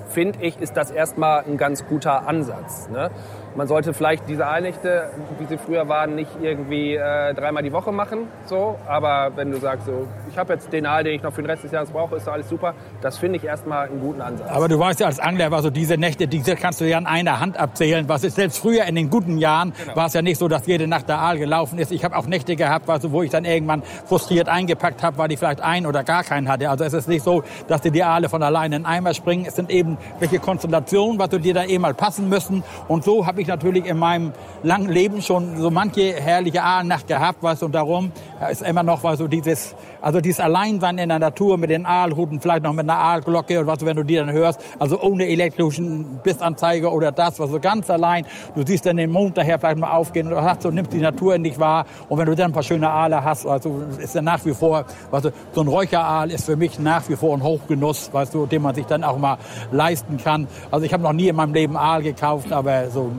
finde 0.10 0.40
ich, 0.42 0.60
ist 0.60 0.76
das 0.76 0.92
erstmal 0.92 1.46
ein 1.46 1.58
ganz 1.58 1.86
guter 1.88 2.28
Ansatz. 2.28 2.90
Ne? 2.90 3.10
Man 3.56 3.68
sollte 3.68 3.94
vielleicht 3.94 4.28
diese 4.28 4.46
Aalnächte, 4.46 5.12
wie 5.40 5.46
sie 5.46 5.58
früher 5.58 5.88
waren, 5.88 6.16
nicht 6.16 6.32
irgendwie 6.42 6.96
äh, 6.96 7.34
dreimal 7.34 7.64
die 7.64 7.72
Woche 7.72 7.94
machen. 7.94 8.28
So. 8.48 8.78
Aber 8.86 9.32
wenn 9.38 9.50
du 9.50 9.58
sagst, 9.60 9.86
so, 9.86 10.08
ich 10.30 10.38
habe 10.38 10.54
jetzt 10.54 10.74
den 10.74 10.86
Aal, 10.86 11.06
den 11.06 11.14
ich 11.14 11.24
noch 11.24 11.32
für 11.32 11.42
den 11.42 11.50
Rest 11.50 11.64
des 11.64 11.72
Jahres 11.72 11.90
brauche, 11.90 12.18
ist 12.18 12.28
alles 12.28 12.50
super. 12.50 12.74
Das 13.02 13.18
finde 13.18 13.38
ich 13.38 13.46
erstmal 13.46 13.88
einen 13.88 14.02
guten 14.02 14.20
Ansatz. 14.20 14.50
Aber 14.50 14.68
du 14.68 14.78
weißt 14.78 15.00
ja, 15.00 15.08
als 15.08 15.22
Angler 15.22 15.52
war 15.52 15.62
so 15.62 15.70
diese 15.70 15.98
Nächte, 15.98 16.28
diese 16.28 16.58
kannst 16.58 16.82
du 16.82 16.86
ja 16.86 16.98
an 16.98 17.06
einer 17.08 17.40
Hand 17.40 17.58
abzählen. 17.58 18.10
Was 18.10 18.26
ist 18.26 18.36
selbst 18.36 18.60
früher 18.60 18.84
in 18.86 18.96
den 18.96 19.10
guten 19.10 19.38
Jahren 19.38 19.74
genau. 19.78 19.96
war 19.96 20.08
es 20.08 20.14
ja 20.14 20.22
nicht 20.22 20.38
so, 20.38 20.50
dass 20.50 20.68
jede 20.68 20.88
Nacht 20.88 21.08
der 21.08 21.20
Aal 21.20 21.38
gelaufen 21.38 21.80
ist. 21.80 21.94
Ich 21.94 22.04
habe 22.04 22.18
auch 22.18 22.28
Nächte 22.28 22.58
gehabt, 22.58 22.90
also, 22.90 23.14
wo 23.14 23.24
ich 23.24 23.32
dann 23.32 23.46
irgendwann 23.46 23.84
frustriert 24.06 24.50
eingepackt 24.50 25.02
habe, 25.02 25.18
weil 25.18 25.32
ich 25.32 25.40
vielleicht 25.40 25.62
einen 25.62 25.86
oder 25.86 26.04
gar 26.04 26.26
keinen 26.26 26.50
hatte. 26.50 26.70
Also 26.70 26.84
es 26.84 26.94
ist 26.94 27.08
nicht 27.08 27.24
so, 27.24 27.44
dass 27.70 27.80
dir 27.80 27.92
die 27.92 28.04
Aale 28.04 28.28
von 28.28 28.44
alleine 28.44 28.76
in 28.76 28.82
den 28.82 28.86
Eimer 28.86 29.14
springen. 29.14 29.46
Es 29.48 29.56
sind 29.56 29.70
eben 29.70 29.98
welche 30.20 30.40
Konstellationen, 30.40 31.20
was 31.20 31.30
du 31.30 31.40
dir 31.40 31.54
da 31.54 31.64
eh 31.64 31.80
mal 31.80 31.94
passen 31.94 32.28
müssen. 32.28 32.62
Und 32.90 33.06
so 33.06 33.26
habe 33.26 33.42
ich 33.42 33.45
natürlich 33.48 33.86
in 33.86 33.98
meinem 33.98 34.34
langen 34.64 34.90
Leben 34.90 35.22
schon 35.22 35.58
so 35.58 35.72
manche 35.72 36.14
herrliche 36.14 36.64
Aalnacht 36.64 37.08
gehabt, 37.08 37.40
was 37.42 37.64
und 37.64 37.74
darum 37.74 38.12
ist 38.52 38.62
immer 38.62 38.84
noch 38.84 39.04
was 39.04 39.20
so 39.20 39.28
dieses, 39.28 39.76
also 40.02 40.22
dieses 40.22 40.40
Alleinsein 40.40 40.98
in 40.98 41.10
der 41.10 41.20
Natur 41.20 41.58
mit 41.58 41.70
den 41.70 41.86
Aalhuten, 41.86 42.40
vielleicht 42.40 42.64
noch 42.64 42.74
mit 42.74 42.90
einer 42.90 43.00
Aalglocke 43.00 43.60
und 43.60 43.68
was, 43.68 43.86
wenn 43.86 43.96
du 43.96 44.04
die 44.04 44.16
dann 44.16 44.32
hörst, 44.32 44.60
also 44.80 45.00
ohne 45.02 45.28
elektrischen 45.28 46.20
Bissanzeiger 46.24 46.92
oder 46.92 47.12
das, 47.12 47.40
was 47.40 47.50
so 47.50 47.60
ganz 47.60 47.90
allein, 47.90 48.26
du 48.56 48.66
siehst 48.66 48.86
dann 48.86 48.98
den 48.98 49.12
Mond 49.12 49.38
daher 49.38 49.60
vielleicht 49.60 49.78
mal 49.78 49.92
aufgehen 49.92 50.32
und 50.32 50.42
hast 50.42 50.62
so 50.62 50.72
nimmst 50.72 50.94
die 50.94 51.00
Natur 51.00 51.36
in 51.36 51.44
dich 51.44 51.60
wahr 51.60 51.86
und 52.10 52.18
wenn 52.18 52.26
du 52.26 52.36
dann 52.36 52.52
ein 52.52 52.54
paar 52.54 52.64
schöne 52.64 52.90
Aale 52.90 53.24
hast, 53.24 53.46
also 53.46 53.84
ist 54.00 54.16
dann 54.16 54.26
nach 54.26 54.44
wie 54.46 54.54
vor, 54.54 54.86
weißt 55.12 55.26
du, 55.26 55.32
so 55.54 55.62
ein 55.62 55.68
Räucheraal 55.68 56.32
ist 56.32 56.46
für 56.46 56.56
mich 56.56 56.80
nach 56.80 57.08
wie 57.10 57.16
vor 57.16 57.36
ein 57.36 57.44
Hochgenuss, 57.44 58.14
weißt 58.14 58.34
du, 58.34 58.46
den 58.46 58.62
man 58.62 58.76
sich 58.76 58.86
dann 58.86 59.04
auch 59.04 59.18
mal 59.18 59.38
leisten 59.72 60.18
kann. 60.18 60.48
Also 60.72 60.86
ich 60.86 60.94
habe 60.94 61.04
noch 61.04 61.14
nie 61.14 61.28
in 61.28 61.36
meinem 61.36 61.54
Leben 61.54 61.78
Aal 61.78 62.02
gekauft, 62.02 62.52
aber 62.52 62.90
so 62.90 63.12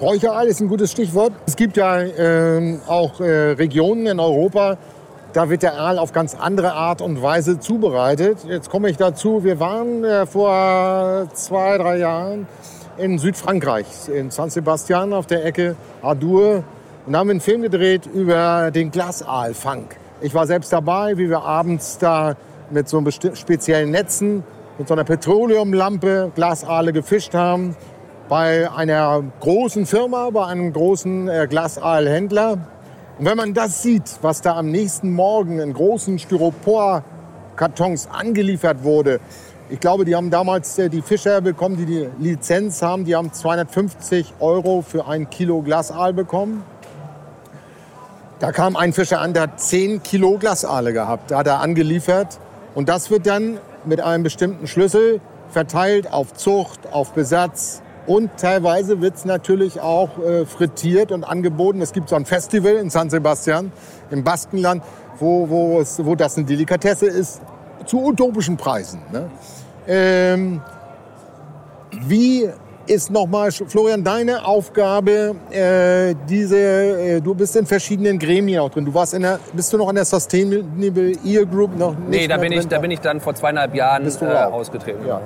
Räucheraal 0.00 0.48
ist 0.48 0.60
ein 0.60 0.68
gutes 0.68 0.90
Stichwort. 0.90 1.32
Es 1.46 1.54
gibt 1.54 1.76
ja 1.76 2.00
äh, 2.00 2.78
auch 2.86 3.20
äh, 3.20 3.52
Regionen 3.52 4.06
in 4.06 4.18
Europa, 4.18 4.76
da 5.32 5.50
wird 5.50 5.62
der 5.62 5.78
Aal 5.78 5.98
auf 5.98 6.12
ganz 6.12 6.34
andere 6.34 6.72
Art 6.72 7.00
und 7.00 7.22
Weise 7.22 7.60
zubereitet. 7.60 8.38
Jetzt 8.46 8.70
komme 8.70 8.90
ich 8.90 8.96
dazu. 8.96 9.44
Wir 9.44 9.60
waren 9.60 10.04
äh, 10.04 10.26
vor 10.26 11.28
zwei, 11.32 11.78
drei 11.78 11.98
Jahren 11.98 12.46
in 12.98 13.18
Südfrankreich, 13.18 13.86
in 14.12 14.30
San 14.30 14.50
Sebastian 14.50 15.12
auf 15.12 15.26
der 15.26 15.44
Ecke 15.44 15.76
Adur 16.02 16.64
und 17.06 17.16
haben 17.16 17.30
einen 17.30 17.40
Film 17.40 17.62
gedreht 17.62 18.06
über 18.12 18.70
den 18.72 18.90
Glasaalfang. 18.90 19.86
Ich 20.20 20.34
war 20.34 20.46
selbst 20.46 20.72
dabei, 20.72 21.18
wie 21.18 21.28
wir 21.28 21.42
abends 21.42 21.98
da 21.98 22.34
mit 22.70 22.88
so 22.88 23.02
speziellen 23.10 23.90
Netzen, 23.90 24.42
mit 24.78 24.88
so 24.88 24.94
einer 24.94 25.04
Petroleumlampe 25.04 26.32
Glasaale 26.34 26.92
gefischt 26.92 27.34
haben 27.34 27.76
bei 28.28 28.70
einer 28.70 29.22
großen 29.40 29.86
Firma, 29.86 30.30
bei 30.30 30.46
einem 30.46 30.72
großen 30.72 31.28
äh, 31.28 31.46
Glasaalhändler. 31.48 32.52
Und 33.18 33.26
wenn 33.26 33.36
man 33.36 33.54
das 33.54 33.82
sieht, 33.82 34.18
was 34.22 34.40
da 34.40 34.56
am 34.56 34.70
nächsten 34.70 35.12
Morgen 35.12 35.58
in 35.58 35.72
großen 35.72 36.18
Styropor-Kartons 36.18 38.08
angeliefert 38.10 38.82
wurde, 38.82 39.20
ich 39.70 39.80
glaube, 39.80 40.04
die 40.04 40.14
haben 40.14 40.30
damals 40.30 40.78
äh, 40.78 40.88
die 40.88 41.02
Fischer 41.02 41.40
bekommen, 41.40 41.76
die 41.76 41.86
die 41.86 42.08
Lizenz 42.18 42.82
haben, 42.82 43.04
die 43.04 43.14
haben 43.14 43.32
250 43.32 44.34
Euro 44.40 44.82
für 44.82 45.06
ein 45.06 45.30
Kilo 45.30 45.62
Glasaal 45.62 46.12
bekommen. 46.12 46.64
Da 48.40 48.52
kam 48.52 48.76
ein 48.76 48.92
Fischer 48.92 49.20
an, 49.20 49.32
der 49.32 49.44
hat 49.44 49.60
10 49.60 50.02
Kilo 50.02 50.38
Glasaale 50.38 50.92
gehabt. 50.92 51.30
Da 51.30 51.38
hat 51.38 51.46
er 51.46 51.60
angeliefert. 51.60 52.38
Und 52.74 52.88
das 52.88 53.10
wird 53.10 53.26
dann 53.26 53.58
mit 53.84 54.00
einem 54.00 54.22
bestimmten 54.22 54.66
Schlüssel 54.66 55.20
verteilt 55.48 56.12
auf 56.12 56.34
Zucht, 56.34 56.92
auf 56.92 57.12
Besatz, 57.12 57.80
und 58.06 58.30
teilweise 58.36 59.00
wird 59.00 59.16
es 59.16 59.24
natürlich 59.24 59.80
auch 59.80 60.18
äh, 60.18 60.44
frittiert 60.44 61.12
und 61.12 61.24
angeboten. 61.24 61.80
Es 61.80 61.92
gibt 61.92 62.08
so 62.08 62.16
ein 62.16 62.24
Festival 62.26 62.74
in 62.74 62.90
San 62.90 63.10
Sebastian 63.10 63.72
im 64.10 64.24
Baskenland, 64.24 64.82
wo, 65.18 65.48
wo, 65.48 65.80
es, 65.80 66.04
wo 66.04 66.14
das 66.14 66.36
eine 66.36 66.46
Delikatesse 66.46 67.06
ist, 67.06 67.40
zu 67.86 68.04
utopischen 68.04 68.56
Preisen. 68.56 69.00
Ne? 69.12 69.30
Ähm, 69.86 70.60
wie 72.06 72.48
ist 72.86 73.10
nochmal, 73.10 73.50
Florian, 73.50 74.04
deine 74.04 74.44
Aufgabe, 74.44 75.34
äh, 75.50 76.14
diese, 76.28 76.58
äh, 76.58 77.20
du 77.20 77.34
bist 77.34 77.56
in 77.56 77.64
verschiedenen 77.66 78.18
Gremien 78.18 78.60
auch 78.60 78.70
drin. 78.70 78.84
Du 78.84 78.92
warst 78.92 79.14
in 79.14 79.22
der, 79.22 79.38
bist 79.52 79.72
du 79.72 79.78
noch 79.78 79.88
in 79.88 79.94
der 79.94 80.04
Sustainable 80.04 81.12
Ear 81.24 81.46
Group 81.46 81.76
noch 81.78 81.96
nicht 81.96 82.08
Nee, 82.08 82.28
da 82.28 82.36
bin, 82.36 82.50
drin? 82.50 82.60
ich, 82.60 82.68
da 82.68 82.78
bin 82.78 82.90
ich 82.90 83.00
dann 83.00 83.20
vor 83.20 83.34
zweieinhalb 83.34 83.74
Jahren 83.74 84.06
äh, 84.06 84.24
ausgetreten. 84.26 85.06
Ja. 85.06 85.22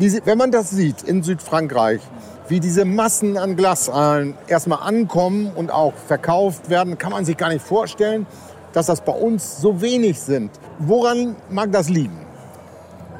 Diese, 0.00 0.26
wenn 0.26 0.38
man 0.38 0.50
das 0.50 0.70
sieht 0.70 1.02
in 1.04 1.22
Südfrankreich, 1.22 2.00
wie 2.48 2.58
diese 2.58 2.84
Massen 2.84 3.38
an 3.38 3.54
Glasaalen 3.54 4.34
erstmal 4.48 4.80
ankommen 4.80 5.52
und 5.54 5.70
auch 5.70 5.94
verkauft 5.94 6.68
werden, 6.68 6.98
kann 6.98 7.12
man 7.12 7.24
sich 7.24 7.36
gar 7.36 7.48
nicht 7.48 7.64
vorstellen, 7.64 8.26
dass 8.72 8.86
das 8.86 9.02
bei 9.02 9.12
uns 9.12 9.60
so 9.60 9.80
wenig 9.80 10.20
sind. 10.20 10.50
Woran 10.80 11.36
mag 11.48 11.70
das 11.70 11.88
liegen? 11.88 12.18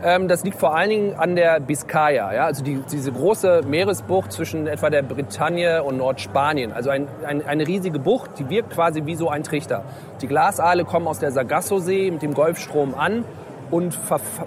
Ähm, 0.03 0.27
das 0.27 0.43
liegt 0.43 0.59
vor 0.59 0.77
allen 0.77 0.91
Dingen 0.91 1.15
an 1.15 1.37
der 1.37 1.61
Biskaya, 1.61 2.35
ja? 2.35 2.45
also 2.45 2.65
die, 2.65 2.83
diese 2.91 3.13
große 3.13 3.63
Meeresbucht 3.67 4.33
zwischen 4.33 4.67
etwa 4.67 4.91
der 4.91 5.03
Bretagne 5.03 5.83
und 5.85 5.97
Nordspanien. 5.97 6.73
Also 6.73 6.91
ein, 6.91 7.07
ein, 7.25 7.47
eine 7.47 7.67
riesige 7.67 8.01
Bucht, 8.01 8.33
die 8.39 8.51
wirkt 8.51 8.71
quasi 8.75 9.07
wie 9.07 9.15
so 9.15 9.31
ein 9.31 9.45
Trichter. 9.45 9.85
Die 10.21 10.27
Glasaale 10.27 10.85
kommen 10.85 11.07
aus 11.07 11.21
der 11.21 11.31
Sargasso-See 11.31 12.11
mit 12.11 12.21
dem 12.21 12.35
Golfstrom 12.35 12.95
an 12.97 13.25
und 13.71 13.95
verf 13.95 14.43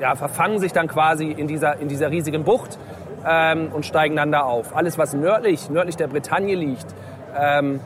ja, 0.00 0.14
verfangen 0.14 0.58
sich 0.58 0.72
dann 0.72 0.88
quasi 0.88 1.30
in 1.30 1.46
dieser, 1.46 1.78
in 1.78 1.88
dieser 1.88 2.10
riesigen 2.10 2.44
Bucht 2.44 2.78
ähm, 3.26 3.70
und 3.72 3.84
steigen 3.84 4.16
dann 4.16 4.32
da 4.32 4.40
auf. 4.40 4.76
Alles, 4.76 4.98
was 4.98 5.14
nördlich, 5.14 5.70
nördlich 5.70 5.96
der 5.96 6.08
Bretagne 6.08 6.54
liegt, 6.54 6.86
ähm, 7.36 7.80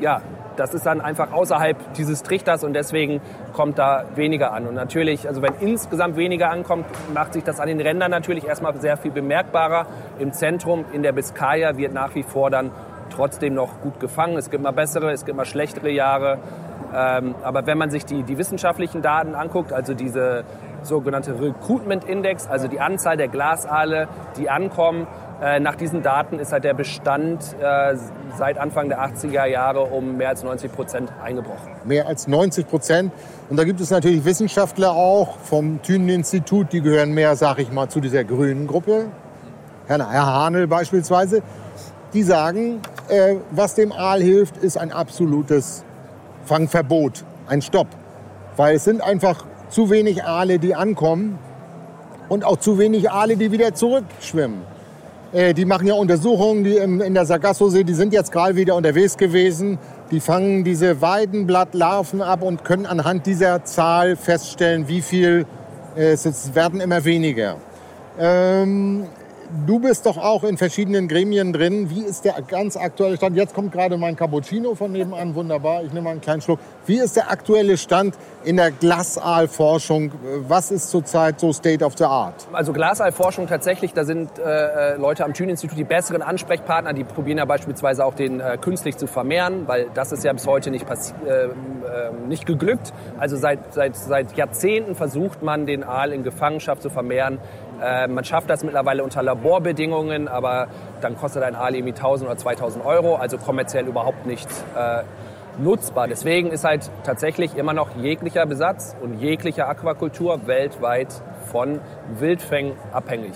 ja, 0.00 0.22
das 0.56 0.72
ist 0.72 0.86
dann 0.86 1.00
einfach 1.00 1.32
außerhalb 1.32 1.76
dieses 1.94 2.22
Trichters 2.22 2.64
und 2.64 2.74
deswegen 2.74 3.20
kommt 3.52 3.78
da 3.78 4.04
weniger 4.14 4.52
an. 4.52 4.66
Und 4.66 4.74
natürlich, 4.74 5.26
also 5.26 5.42
wenn 5.42 5.54
insgesamt 5.60 6.16
weniger 6.16 6.50
ankommt, 6.50 6.86
macht 7.12 7.32
sich 7.32 7.44
das 7.44 7.60
an 7.60 7.68
den 7.68 7.80
Rändern 7.80 8.10
natürlich 8.10 8.46
erstmal 8.46 8.78
sehr 8.80 8.96
viel 8.96 9.10
bemerkbarer. 9.10 9.86
Im 10.18 10.32
Zentrum, 10.32 10.84
in 10.92 11.02
der 11.02 11.12
Biskaya, 11.12 11.76
wird 11.76 11.92
nach 11.92 12.14
wie 12.14 12.22
vor 12.22 12.50
dann 12.50 12.70
trotzdem 13.10 13.54
noch 13.54 13.80
gut 13.80 14.00
gefangen. 14.00 14.36
Es 14.36 14.50
gibt 14.50 14.62
mal 14.62 14.72
bessere, 14.72 15.10
es 15.10 15.24
gibt 15.24 15.36
mal 15.36 15.44
schlechtere 15.44 15.90
Jahre. 15.90 16.38
Ähm, 16.94 17.34
aber 17.42 17.66
wenn 17.66 17.78
man 17.78 17.90
sich 17.90 18.04
die, 18.04 18.22
die 18.22 18.38
wissenschaftlichen 18.38 19.02
Daten 19.02 19.34
anguckt, 19.34 19.72
also 19.72 19.94
diese 19.94 20.44
sogenannte 20.86 21.40
Recruitment 21.40 22.04
Index, 22.04 22.46
also 22.46 22.68
die 22.68 22.80
Anzahl 22.80 23.16
der 23.16 23.28
Glasaale, 23.28 24.08
die 24.36 24.50
ankommen, 24.50 25.06
äh, 25.42 25.60
nach 25.60 25.74
diesen 25.74 26.02
Daten 26.02 26.38
ist 26.38 26.52
halt 26.52 26.64
der 26.64 26.74
Bestand 26.74 27.42
äh, 27.60 27.96
seit 28.36 28.56
Anfang 28.56 28.88
der 28.88 29.00
80er 29.00 29.46
Jahre 29.46 29.82
um 29.82 30.16
mehr 30.16 30.28
als 30.28 30.42
90 30.42 30.72
Prozent 30.72 31.12
eingebrochen. 31.22 31.72
Mehr 31.84 32.06
als 32.06 32.28
90 32.28 32.68
Prozent. 32.68 33.12
Und 33.50 33.58
da 33.58 33.64
gibt 33.64 33.80
es 33.80 33.90
natürlich 33.90 34.24
Wissenschaftler 34.24 34.92
auch 34.92 35.36
vom 35.38 35.82
Thünen-Institut, 35.82 36.72
die 36.72 36.80
gehören 36.80 37.12
mehr, 37.12 37.36
sag 37.36 37.58
ich 37.58 37.72
mal, 37.72 37.88
zu 37.88 38.00
dieser 38.00 38.24
grünen 38.24 38.66
Gruppe. 38.66 39.06
Herr, 39.86 40.00
Hanel 40.08 40.66
beispielsweise. 40.66 41.42
Die 42.14 42.22
sagen, 42.22 42.80
äh, 43.08 43.36
was 43.50 43.74
dem 43.74 43.92
Aal 43.92 44.22
hilft, 44.22 44.56
ist 44.58 44.78
ein 44.78 44.92
absolutes 44.92 45.84
Fangverbot, 46.44 47.24
ein 47.48 47.60
Stopp. 47.60 47.88
Weil 48.56 48.76
es 48.76 48.84
sind 48.84 49.02
einfach 49.02 49.44
zu 49.74 49.90
wenig 49.90 50.22
Aale, 50.22 50.60
die 50.60 50.76
ankommen 50.76 51.36
und 52.28 52.44
auch 52.44 52.58
zu 52.58 52.78
wenig 52.78 53.10
Aale, 53.10 53.36
die 53.36 53.50
wieder 53.50 53.74
zurückschwimmen. 53.74 54.58
Äh, 55.32 55.52
Die 55.52 55.64
machen 55.64 55.88
ja 55.88 55.94
Untersuchungen 55.94 56.62
die 56.62 56.76
im- 56.76 57.00
in 57.00 57.12
der 57.14 57.26
Sargasso-See, 57.26 57.82
die 57.82 57.94
sind 57.94 58.12
jetzt 58.12 58.30
gerade 58.30 58.54
wieder 58.54 58.76
unterwegs 58.76 59.16
gewesen. 59.16 59.78
Die 60.12 60.20
fangen 60.20 60.62
diese 60.62 61.00
Weidenblattlarven 61.00 62.22
ab 62.22 62.42
und 62.42 62.62
können 62.64 62.86
anhand 62.86 63.26
dieser 63.26 63.64
Zahl 63.64 64.14
feststellen, 64.14 64.86
wie 64.86 65.02
viel 65.02 65.44
äh, 65.96 66.12
es 66.12 66.54
werden 66.54 66.80
immer 66.80 67.04
weniger. 67.04 67.56
Ähm, 68.16 69.06
du 69.66 69.78
bist 69.78 70.06
doch 70.06 70.16
auch 70.16 70.44
in 70.44 70.56
verschiedenen 70.56 71.08
Gremien 71.08 71.52
drin. 71.52 71.90
Wie 71.90 72.02
ist 72.02 72.24
der 72.24 72.34
ganz 72.46 72.76
aktuelle 72.76 73.16
Stand? 73.16 73.36
Jetzt 73.36 73.54
kommt 73.54 73.72
gerade 73.72 73.96
mein 73.96 74.16
Cappuccino 74.16 74.74
von 74.74 74.92
nebenan, 74.92 75.34
wunderbar. 75.34 75.82
Ich 75.82 75.92
nehme 75.92 76.02
mal 76.02 76.10
einen 76.10 76.20
kleinen 76.20 76.40
Schluck. 76.40 76.58
Wie 76.86 76.98
ist 76.98 77.16
der 77.16 77.30
aktuelle 77.30 77.76
Stand 77.76 78.16
in 78.44 78.56
der 78.56 78.70
Glasaalforschung? 78.70 80.12
Was 80.48 80.70
ist 80.70 80.90
zurzeit 80.90 81.40
so 81.40 81.52
State 81.52 81.84
of 81.84 81.96
the 81.96 82.04
Art? 82.04 82.46
Also 82.52 82.72
Glasaalforschung 82.72 83.46
tatsächlich, 83.46 83.92
da 83.92 84.04
sind 84.04 84.38
äh, 84.38 84.94
äh, 84.94 84.96
Leute 84.96 85.24
am 85.24 85.34
Thünen-Institut 85.34 85.78
die 85.78 85.84
besseren 85.84 86.22
Ansprechpartner. 86.22 86.92
Die 86.92 87.04
probieren 87.04 87.38
ja 87.38 87.44
beispielsweise 87.44 88.04
auch 88.04 88.14
den 88.14 88.40
äh, 88.40 88.58
künstlich 88.60 88.96
zu 88.96 89.06
vermehren, 89.06 89.66
weil 89.66 89.86
das 89.94 90.12
ist 90.12 90.24
ja 90.24 90.32
bis 90.32 90.46
heute 90.46 90.70
nicht, 90.70 90.86
äh, 90.88 91.44
äh, 91.44 91.48
nicht 92.28 92.46
geglückt. 92.46 92.92
Also 93.18 93.36
seit, 93.36 93.72
seit, 93.72 93.96
seit 93.96 94.36
Jahrzehnten 94.36 94.94
versucht 94.94 95.42
man, 95.42 95.66
den 95.66 95.84
Aal 95.84 96.12
in 96.12 96.22
Gefangenschaft 96.22 96.82
zu 96.82 96.90
vermehren. 96.90 97.38
Äh, 97.82 98.08
man 98.08 98.24
schafft 98.24 98.50
das 98.50 98.64
mittlerweile 98.64 99.02
unter 99.04 99.22
Laborbedingungen, 99.22 100.28
aber 100.28 100.68
dann 101.00 101.16
kostet 101.16 101.42
ein 101.42 101.54
irgendwie 101.74 101.92
1000 101.92 102.28
oder 102.28 102.38
2000 102.38 102.84
Euro, 102.84 103.16
also 103.16 103.38
kommerziell 103.38 103.86
überhaupt 103.86 104.26
nicht 104.26 104.48
äh, 104.76 105.02
nutzbar. 105.58 106.08
Deswegen 106.08 106.50
ist 106.50 106.64
halt 106.64 106.90
tatsächlich 107.04 107.56
immer 107.56 107.72
noch 107.72 107.96
jeglicher 107.96 108.46
Besatz 108.46 108.96
und 109.00 109.20
jegliche 109.20 109.66
Aquakultur 109.66 110.46
weltweit 110.46 111.08
von 111.50 111.80
Wildfängen 112.18 112.74
abhängig. 112.92 113.34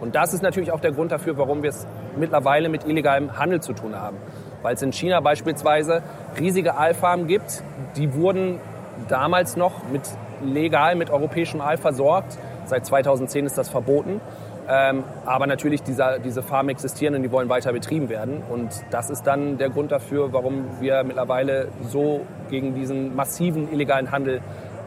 Und 0.00 0.14
das 0.14 0.34
ist 0.34 0.42
natürlich 0.42 0.72
auch 0.72 0.80
der 0.80 0.92
Grund 0.92 1.12
dafür, 1.12 1.38
warum 1.38 1.62
wir 1.62 1.70
es 1.70 1.86
mittlerweile 2.16 2.68
mit 2.68 2.84
illegalem 2.84 3.38
Handel 3.38 3.60
zu 3.60 3.72
tun 3.72 3.98
haben. 3.98 4.18
Weil 4.62 4.74
es 4.74 4.82
in 4.82 4.92
China 4.92 5.20
beispielsweise 5.20 6.02
riesige 6.38 6.76
Aalfarmen 6.76 7.26
gibt, 7.26 7.62
die 7.96 8.14
wurden 8.14 8.60
damals 9.08 9.56
noch 9.56 9.88
mit 9.90 10.02
legal 10.42 10.94
mit 10.96 11.10
europäischem 11.10 11.60
Aal 11.60 11.76
versorgt. 11.76 12.38
Seit 12.66 12.86
2010 12.86 13.46
ist 13.46 13.58
das 13.58 13.68
verboten. 13.68 14.20
Ähm, 14.68 15.04
aber 15.26 15.46
natürlich, 15.46 15.82
dieser, 15.82 16.18
diese 16.18 16.42
Farmen 16.42 16.70
existieren 16.70 17.14
und 17.14 17.22
die 17.22 17.30
wollen 17.30 17.48
weiter 17.48 17.72
betrieben 17.72 18.08
werden. 18.08 18.42
Und 18.48 18.70
das 18.90 19.10
ist 19.10 19.24
dann 19.24 19.58
der 19.58 19.70
Grund 19.70 19.92
dafür, 19.92 20.32
warum 20.32 20.64
wir 20.80 21.04
mittlerweile 21.04 21.68
so 21.88 22.22
gegen 22.50 22.74
diesen 22.74 23.14
massiven 23.14 23.70
illegalen 23.72 24.10
Handel 24.10 24.40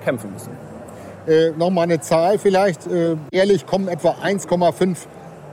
kämpfen 0.04 0.34
müssen. 0.34 0.52
Äh, 1.28 1.52
Nochmal 1.52 1.84
eine 1.84 2.00
Zahl 2.00 2.40
vielleicht. 2.40 2.88
Äh, 2.88 3.18
ehrlich 3.32 3.68
kommen 3.68 3.88
etwa 3.88 4.16
1,5 4.24 5.06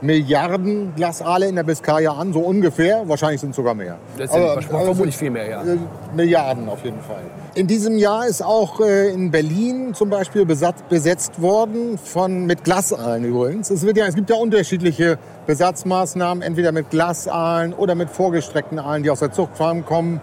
Milliarden 0.05 0.93
Glasaale 0.95 1.47
in 1.47 1.55
der 1.55 1.63
Biskaya 1.63 2.13
an, 2.13 2.33
so 2.33 2.39
ungefähr. 2.39 3.07
Wahrscheinlich 3.07 3.41
sind 3.41 3.51
es 3.51 3.55
sogar 3.55 3.73
mehr. 3.73 3.97
Das 4.17 4.31
sind 4.31 4.41
Aber, 4.41 4.61
vermutlich 4.61 5.17
viel 5.17 5.31
mehr, 5.31 5.49
ja. 5.49 5.63
äh, 5.63 5.77
Milliarden 6.15 6.69
auf 6.69 6.83
jeden 6.83 7.01
Fall. 7.01 7.23
In 7.55 7.67
diesem 7.67 7.97
Jahr 7.97 8.27
ist 8.27 8.43
auch 8.43 8.81
äh, 8.81 9.09
in 9.09 9.31
Berlin 9.31 9.93
zum 9.93 10.09
Beispiel 10.09 10.45
besetzt 10.45 11.41
worden 11.41 11.97
von, 11.97 12.45
mit 12.45 12.63
Glasaalen 12.63 13.23
übrigens. 13.23 13.69
Es, 13.69 13.85
wird 13.85 13.97
ja, 13.97 14.07
es 14.07 14.15
gibt 14.15 14.29
ja 14.29 14.35
unterschiedliche 14.35 15.17
Besatzmaßnahmen, 15.47 16.43
entweder 16.43 16.71
mit 16.71 16.89
Glasaalen 16.89 17.73
oder 17.73 17.95
mit 17.95 18.09
vorgestreckten 18.09 18.79
Aalen, 18.79 19.03
die 19.03 19.09
aus 19.09 19.19
der 19.19 19.31
Zuchtfarm 19.31 19.85
kommen. 19.85 20.21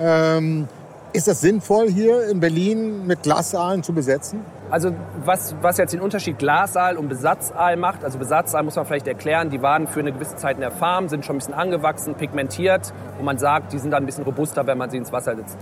Ähm, 0.00 0.68
ist 1.14 1.28
das 1.28 1.40
sinnvoll, 1.40 1.88
hier 1.88 2.28
in 2.28 2.40
Berlin 2.40 3.06
mit 3.06 3.22
Glasaalen 3.22 3.84
zu 3.84 3.92
besetzen? 3.92 4.44
Also 4.68 4.90
was, 5.24 5.54
was 5.62 5.78
jetzt 5.78 5.92
den 5.92 6.00
Unterschied 6.00 6.40
Glasaal 6.40 6.96
und 6.96 7.08
Besatzaal 7.08 7.76
macht, 7.76 8.04
also 8.04 8.18
Besatzaal 8.18 8.64
muss 8.64 8.74
man 8.74 8.84
vielleicht 8.84 9.06
erklären, 9.06 9.48
die 9.48 9.62
waren 9.62 9.86
für 9.86 10.00
eine 10.00 10.10
gewisse 10.10 10.34
Zeit 10.34 10.56
in 10.56 10.60
der 10.60 10.72
Farm, 10.72 11.08
sind 11.08 11.24
schon 11.24 11.36
ein 11.36 11.38
bisschen 11.38 11.54
angewachsen, 11.54 12.16
pigmentiert 12.16 12.92
und 13.16 13.24
man 13.24 13.38
sagt, 13.38 13.72
die 13.72 13.78
sind 13.78 13.92
dann 13.92 14.02
ein 14.02 14.06
bisschen 14.06 14.24
robuster, 14.24 14.66
wenn 14.66 14.76
man 14.76 14.90
sie 14.90 14.96
ins 14.96 15.12
Wasser 15.12 15.36
setzt. 15.36 15.56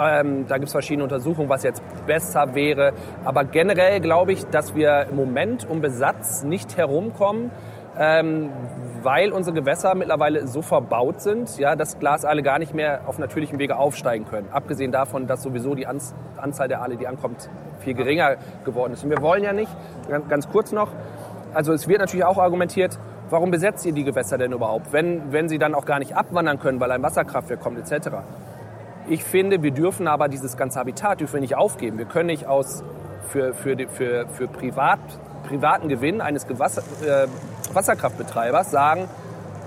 Ähm, 0.00 0.46
da 0.46 0.56
gibt 0.56 0.66
es 0.66 0.72
verschiedene 0.72 1.04
Untersuchungen, 1.04 1.50
was 1.50 1.62
jetzt 1.62 1.82
besser 2.06 2.54
wäre. 2.54 2.92
Aber 3.24 3.44
generell 3.44 4.00
glaube 4.00 4.32
ich, 4.32 4.44
dass 4.46 4.74
wir 4.74 5.06
im 5.10 5.16
Moment 5.16 5.68
um 5.68 5.80
Besatz 5.82 6.42
nicht 6.42 6.76
herumkommen, 6.76 7.50
ähm, 7.98 8.50
weil 9.02 9.32
unsere 9.32 9.54
Gewässer 9.54 9.94
mittlerweile 9.94 10.46
so 10.46 10.62
verbaut 10.62 11.20
sind, 11.20 11.58
ja, 11.58 11.76
dass 11.76 11.98
Glasaale 11.98 12.42
gar 12.42 12.58
nicht 12.58 12.74
mehr 12.74 13.02
auf 13.06 13.18
natürlichem 13.18 13.58
Wege 13.58 13.76
aufsteigen 13.76 14.26
können. 14.26 14.48
Abgesehen 14.50 14.92
davon, 14.92 15.26
dass 15.26 15.42
sowieso 15.42 15.74
die 15.74 15.86
Anz 15.86 16.14
Anzahl 16.36 16.68
der 16.68 16.82
Aale, 16.82 16.96
die 16.96 17.06
ankommt, 17.06 17.48
viel 17.80 17.94
geringer 17.94 18.36
geworden 18.64 18.92
ist. 18.92 19.04
Und 19.04 19.10
wir 19.10 19.22
wollen 19.22 19.42
ja 19.42 19.52
nicht, 19.52 19.70
ganz, 20.28 20.48
kurz 20.48 20.72
noch, 20.72 20.90
also 21.54 21.72
es 21.72 21.88
wird 21.88 22.00
natürlich 22.00 22.24
auch 22.24 22.38
argumentiert, 22.38 22.98
warum 23.30 23.50
besetzt 23.50 23.86
ihr 23.86 23.92
die 23.92 24.04
Gewässer 24.04 24.38
denn 24.38 24.52
überhaupt, 24.52 24.92
wenn, 24.92 25.32
wenn 25.32 25.48
sie 25.48 25.58
dann 25.58 25.74
auch 25.74 25.84
gar 25.84 25.98
nicht 25.98 26.16
abwandern 26.16 26.58
können, 26.58 26.80
weil 26.80 26.90
ein 26.90 27.02
Wasserkraftwerk 27.02 27.60
kommt 27.60 27.78
etc. 27.78 28.08
Ich 29.08 29.24
finde, 29.24 29.62
wir 29.62 29.70
dürfen 29.70 30.08
aber 30.08 30.28
dieses 30.28 30.56
ganze 30.56 30.78
Habitat 30.80 31.20
dürfen 31.20 31.34
wir 31.34 31.40
nicht 31.40 31.56
aufgeben. 31.56 31.98
Wir 31.98 32.06
können 32.06 32.26
nicht 32.26 32.46
aus 32.46 32.82
für, 33.28 33.54
für, 33.54 33.76
für, 33.88 34.26
für 34.28 34.48
Privat, 34.48 34.98
privaten 35.48 35.88
Gewinn 35.88 36.20
eines 36.20 36.46
Gewasser, 36.46 36.82
äh, 37.06 37.26
Wasserkraftbetreibers 37.76 38.70
sagen, 38.70 39.08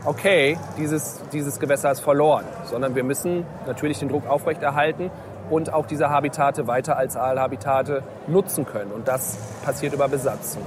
okay, 0.06 0.58
dieses, 0.78 1.22
dieses 1.32 1.60
Gewässer 1.60 1.92
ist 1.92 2.02
verloren, 2.02 2.46
sondern 2.66 2.96
wir 2.96 3.04
müssen 3.04 3.46
natürlich 3.68 4.00
den 4.00 4.10
Druck 4.10 4.28
aufrechterhalten 4.28 5.12
und 5.50 5.74
auch 5.74 5.86
diese 5.86 6.10
Habitate 6.10 6.68
weiter 6.68 6.98
als 6.98 7.16
Aalhabitate 7.16 8.04
nutzen 8.28 8.66
können. 8.66 8.92
Und 8.92 9.08
das 9.08 9.38
passiert 9.64 9.94
über 9.94 10.08
Besatz 10.08 10.54
zum 10.54 10.62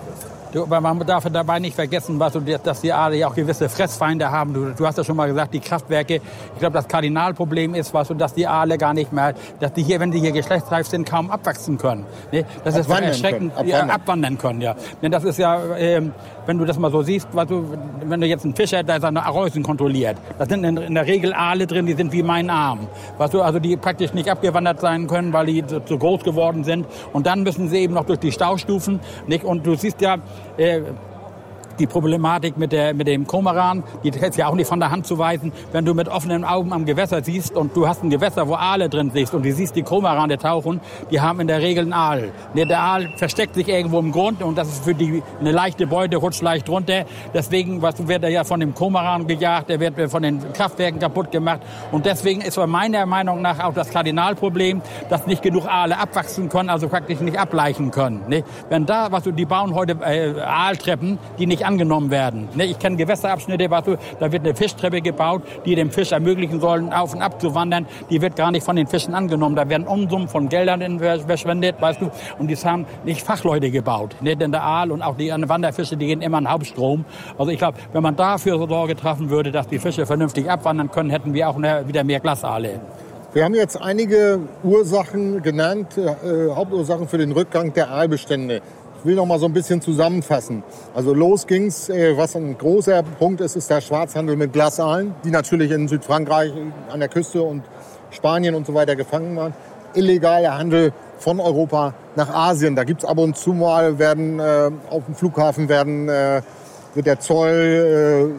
aber 0.60 0.80
man 0.80 1.06
darf 1.06 1.24
dabei 1.32 1.58
nicht 1.58 1.74
vergessen, 1.74 2.18
was 2.20 2.34
du, 2.34 2.40
dass 2.40 2.80
die 2.82 2.92
Aale 2.92 3.16
ja 3.16 3.28
auch 3.28 3.34
gewisse 3.34 3.68
Fressfeinde 3.68 4.30
haben. 4.30 4.52
Du, 4.52 4.70
du 4.70 4.86
hast 4.86 4.98
ja 4.98 5.04
schon 5.04 5.16
mal 5.16 5.28
gesagt, 5.28 5.54
die 5.54 5.60
Kraftwerke. 5.60 6.16
Ich 6.16 6.58
glaube, 6.58 6.74
das 6.74 6.88
Kardinalproblem 6.88 7.74
ist, 7.74 7.94
was 7.94 8.08
du, 8.08 8.14
dass 8.14 8.34
die 8.34 8.46
Aale 8.46 8.76
gar 8.76 8.92
nicht 8.92 9.12
mehr, 9.12 9.34
dass 9.60 9.72
die 9.72 9.82
hier, 9.82 10.00
wenn 10.00 10.10
die 10.10 10.20
hier 10.20 10.32
geschlechtsreif 10.32 10.86
sind, 10.86 11.08
kaum 11.08 11.30
abwachsen 11.30 11.78
können. 11.78 12.04
Ne? 12.32 12.44
Das 12.64 12.76
ist 12.76 12.86
Abwandern 12.86 13.08
erschreckend. 13.08 13.56
können, 13.56 13.68
Ja, 13.68 13.76
abwandern. 13.78 13.96
abwandern 13.96 14.38
können, 14.38 14.60
ja. 14.60 14.74
Denn 15.00 15.10
das 15.10 15.24
ist 15.24 15.38
ja, 15.38 15.58
ähm, 15.76 16.12
wenn 16.46 16.58
du 16.58 16.64
das 16.64 16.78
mal 16.78 16.90
so 16.90 17.02
siehst, 17.02 17.28
was 17.32 17.46
du, 17.46 17.64
wenn 18.04 18.20
du 18.20 18.26
jetzt 18.26 18.44
einen 18.44 18.54
Fischer, 18.54 18.82
der 18.82 19.00
seine 19.00 19.24
Reusen 19.26 19.62
kontrolliert, 19.62 20.16
da 20.38 20.46
sind 20.46 20.64
in, 20.64 20.94
der 20.94 21.06
Regel 21.06 21.32
Aale 21.32 21.66
drin, 21.66 21.86
die 21.86 21.94
sind 21.94 22.12
wie 22.12 22.22
mein 22.22 22.50
Arm. 22.50 22.88
Was 23.18 23.30
du, 23.30 23.42
also 23.42 23.58
die 23.58 23.76
praktisch 23.76 24.12
nicht 24.12 24.28
abgewandert 24.28 24.80
sein 24.80 25.06
können, 25.06 25.32
weil 25.32 25.46
die 25.46 25.66
zu, 25.66 25.84
zu 25.84 25.98
groß 25.98 26.22
geworden 26.22 26.64
sind. 26.64 26.86
Und 27.12 27.26
dann 27.26 27.42
müssen 27.42 27.68
sie 27.68 27.78
eben 27.78 27.94
noch 27.94 28.04
durch 28.04 28.18
die 28.18 28.32
Staustufen. 28.32 29.00
Nicht? 29.26 29.44
Und 29.44 29.66
du 29.66 29.74
siehst 29.74 30.00
ja, 30.00 30.18
äh, 30.56 30.80
die 31.78 31.86
Problematik 31.86 32.56
mit, 32.56 32.72
der, 32.72 32.94
mit 32.94 33.06
dem 33.06 33.26
Komaran, 33.26 33.82
die 34.04 34.10
ist 34.10 34.36
ja 34.36 34.48
auch 34.48 34.54
nicht 34.54 34.68
von 34.68 34.80
der 34.80 34.90
Hand 34.90 35.06
zu 35.06 35.18
weisen. 35.18 35.52
Wenn 35.72 35.84
du 35.84 35.94
mit 35.94 36.08
offenen 36.08 36.44
Augen 36.44 36.72
am 36.72 36.84
Gewässer 36.84 37.22
siehst 37.22 37.56
und 37.56 37.76
du 37.76 37.86
hast 37.86 38.02
ein 38.02 38.10
Gewässer, 38.10 38.48
wo 38.48 38.54
Aale 38.54 38.88
drin 38.88 39.10
siehst 39.12 39.34
und 39.34 39.44
du 39.44 39.52
siehst 39.52 39.76
die 39.76 39.82
Komarane 39.82 40.38
tauchen, 40.38 40.80
die 41.10 41.20
haben 41.20 41.40
in 41.40 41.46
der 41.46 41.60
Regel 41.60 41.84
einen 41.84 41.92
Aal. 41.92 42.32
Der 42.54 42.80
Aal 42.80 43.08
versteckt 43.16 43.54
sich 43.54 43.68
irgendwo 43.68 43.98
im 43.98 44.12
Grund 44.12 44.42
und 44.42 44.56
das 44.56 44.68
ist 44.68 44.84
für 44.84 44.94
die 44.94 45.22
eine 45.40 45.52
leichte 45.52 45.86
Beute, 45.86 46.16
rutscht 46.16 46.42
leicht 46.42 46.68
runter. 46.68 47.04
Deswegen 47.34 47.82
was, 47.82 48.06
wird 48.06 48.24
er 48.24 48.30
ja 48.30 48.44
von 48.44 48.60
dem 48.60 48.74
Komaran 48.74 49.26
gejagt, 49.26 49.68
der 49.68 49.80
wird 49.80 50.10
von 50.10 50.22
den 50.22 50.52
Kraftwerken 50.52 51.00
kaputt 51.00 51.30
gemacht. 51.30 51.60
Und 51.90 52.06
deswegen 52.06 52.40
ist 52.40 52.58
meiner 52.66 53.06
Meinung 53.06 53.42
nach 53.42 53.60
auch 53.60 53.74
das 53.74 53.90
Kardinalproblem, 53.90 54.82
dass 55.08 55.26
nicht 55.26 55.42
genug 55.42 55.66
Aale 55.66 55.98
abwachsen 55.98 56.48
können, 56.48 56.70
also 56.70 56.88
praktisch 56.88 57.20
nicht 57.20 57.38
ableichen 57.38 57.90
können. 57.90 58.22
Ne? 58.28 58.44
Wenn 58.68 58.86
da, 58.86 59.10
was 59.10 59.24
du, 59.24 59.32
die 59.32 59.44
bauen 59.44 59.74
heute 59.74 59.96
äh, 60.04 60.40
Aaltreppen, 60.40 61.18
die 61.38 61.46
nicht 61.46 61.61
angenommen 61.64 62.10
werden. 62.10 62.48
Ne, 62.54 62.64
ich 62.64 62.78
kenne 62.78 62.96
Gewässerabschnitte, 62.96 63.68
da 63.68 64.32
wird 64.32 64.44
eine 64.44 64.54
Fischtreppe 64.54 65.00
gebaut, 65.00 65.42
die 65.64 65.74
dem 65.74 65.90
Fisch 65.90 66.12
ermöglichen 66.12 66.60
sollen, 66.60 66.92
auf 66.92 67.14
und 67.14 67.22
ab 67.22 67.40
zu 67.40 67.54
wandern. 67.54 67.86
Die 68.10 68.20
wird 68.20 68.36
gar 68.36 68.50
nicht 68.50 68.64
von 68.64 68.76
den 68.76 68.86
Fischen 68.86 69.14
angenommen. 69.14 69.56
Da 69.56 69.68
werden 69.68 69.86
Unsummen 69.86 70.28
von 70.28 70.48
Geldern 70.48 70.98
verschwendet, 70.98 71.76
weißt 71.80 72.00
du. 72.00 72.10
Und 72.38 72.48
die 72.48 72.56
haben 72.56 72.86
nicht 73.04 73.22
Fachleute 73.22 73.70
gebaut. 73.70 74.16
Ne, 74.20 74.36
denn 74.36 74.52
der 74.52 74.62
Aal 74.62 74.90
und 74.90 75.02
auch 75.02 75.16
die 75.16 75.30
Wanderfische, 75.30 75.96
die 75.96 76.06
gehen 76.06 76.22
immer 76.22 76.38
in 76.38 76.50
Hauptstrom. 76.50 77.04
Also 77.38 77.50
ich 77.50 77.58
glaube, 77.58 77.78
wenn 77.92 78.02
man 78.02 78.16
dafür 78.16 78.58
Sorge 78.68 78.96
treffen 78.96 79.30
würde, 79.30 79.52
dass 79.52 79.68
die 79.68 79.78
Fische 79.78 80.06
vernünftig 80.06 80.50
abwandern 80.50 80.90
können, 80.90 81.10
hätten 81.10 81.34
wir 81.34 81.48
auch 81.48 81.58
wieder 81.58 82.04
mehr 82.04 82.20
Glasaale. 82.20 82.80
Wir 83.34 83.44
haben 83.44 83.54
jetzt 83.54 83.80
einige 83.80 84.40
Ursachen 84.62 85.40
genannt, 85.42 85.96
äh, 85.96 86.50
Hauptursachen 86.54 87.08
für 87.08 87.16
den 87.16 87.32
Rückgang 87.32 87.72
der 87.72 87.90
Aalbestände. 87.90 88.60
Ich 89.02 89.06
will 89.06 89.16
noch 89.16 89.26
mal 89.26 89.40
so 89.40 89.46
ein 89.46 89.52
bisschen 89.52 89.80
zusammenfassen. 89.80 90.62
Also 90.94 91.12
los 91.12 91.48
ging's, 91.48 91.88
äh, 91.88 92.16
was 92.16 92.36
ein 92.36 92.56
großer 92.56 93.02
Punkt 93.02 93.40
ist, 93.40 93.56
ist 93.56 93.68
der 93.68 93.80
Schwarzhandel 93.80 94.36
mit 94.36 94.52
Glasaalen, 94.52 95.16
die 95.24 95.32
natürlich 95.32 95.72
in 95.72 95.88
Südfrankreich 95.88 96.52
an 96.88 97.00
der 97.00 97.08
Küste 97.08 97.42
und 97.42 97.64
Spanien 98.12 98.54
und 98.54 98.64
so 98.64 98.74
weiter 98.74 98.94
gefangen 98.94 99.34
waren. 99.34 99.54
Illegaler 99.94 100.56
Handel 100.56 100.92
von 101.18 101.40
Europa 101.40 101.94
nach 102.14 102.32
Asien. 102.32 102.76
Da 102.76 102.84
gibt's 102.84 103.04
ab 103.04 103.18
und 103.18 103.36
zu 103.36 103.52
mal, 103.54 103.98
werden 103.98 104.38
äh, 104.38 104.70
auf 104.88 105.04
dem 105.06 105.16
Flughafen 105.16 105.68
werden, 105.68 106.08
äh, 106.08 106.42
wird 106.94 107.06
der 107.06 107.18
Zoll 107.18 108.38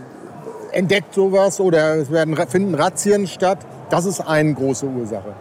äh, 0.71 0.77
entdeckt 0.77 1.13
sowas 1.13 1.59
oder 1.59 1.97
es 1.97 2.09
werden, 2.09 2.37
finden 2.47 2.75
Razzien 2.75 3.27
statt. 3.27 3.57
Das 3.89 4.05
ist 4.05 4.21
eine 4.21 4.53
große 4.53 4.85
Ursache. 4.85 5.33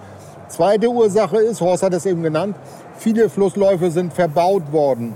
Zweite 0.49 0.89
Ursache 0.89 1.39
ist, 1.39 1.61
Horst 1.63 1.83
hat 1.83 1.95
es 1.95 2.05
eben 2.05 2.23
genannt, 2.23 2.57
Viele 3.03 3.29
Flussläufe 3.29 3.91
sind 3.91 4.13
verbaut 4.13 4.71
worden. 4.71 5.15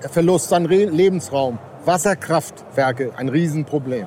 Verlust 0.00 0.52
an 0.52 0.64
Lebensraum, 0.64 1.60
Wasserkraftwerke, 1.84 3.12
ein 3.16 3.28
Riesenproblem. 3.28 4.06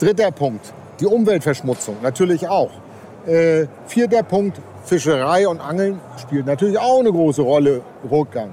Dritter 0.00 0.32
Punkt, 0.32 0.74
die 0.98 1.06
Umweltverschmutzung, 1.06 1.98
natürlich 2.02 2.48
auch. 2.48 2.72
Äh, 3.26 3.68
vierter 3.86 4.24
Punkt, 4.24 4.60
Fischerei 4.82 5.46
und 5.46 5.60
Angeln 5.60 6.00
spielt 6.16 6.46
natürlich 6.46 6.80
auch 6.80 6.98
eine 6.98 7.12
große 7.12 7.42
Rolle, 7.42 7.82
Rückgang. 8.10 8.50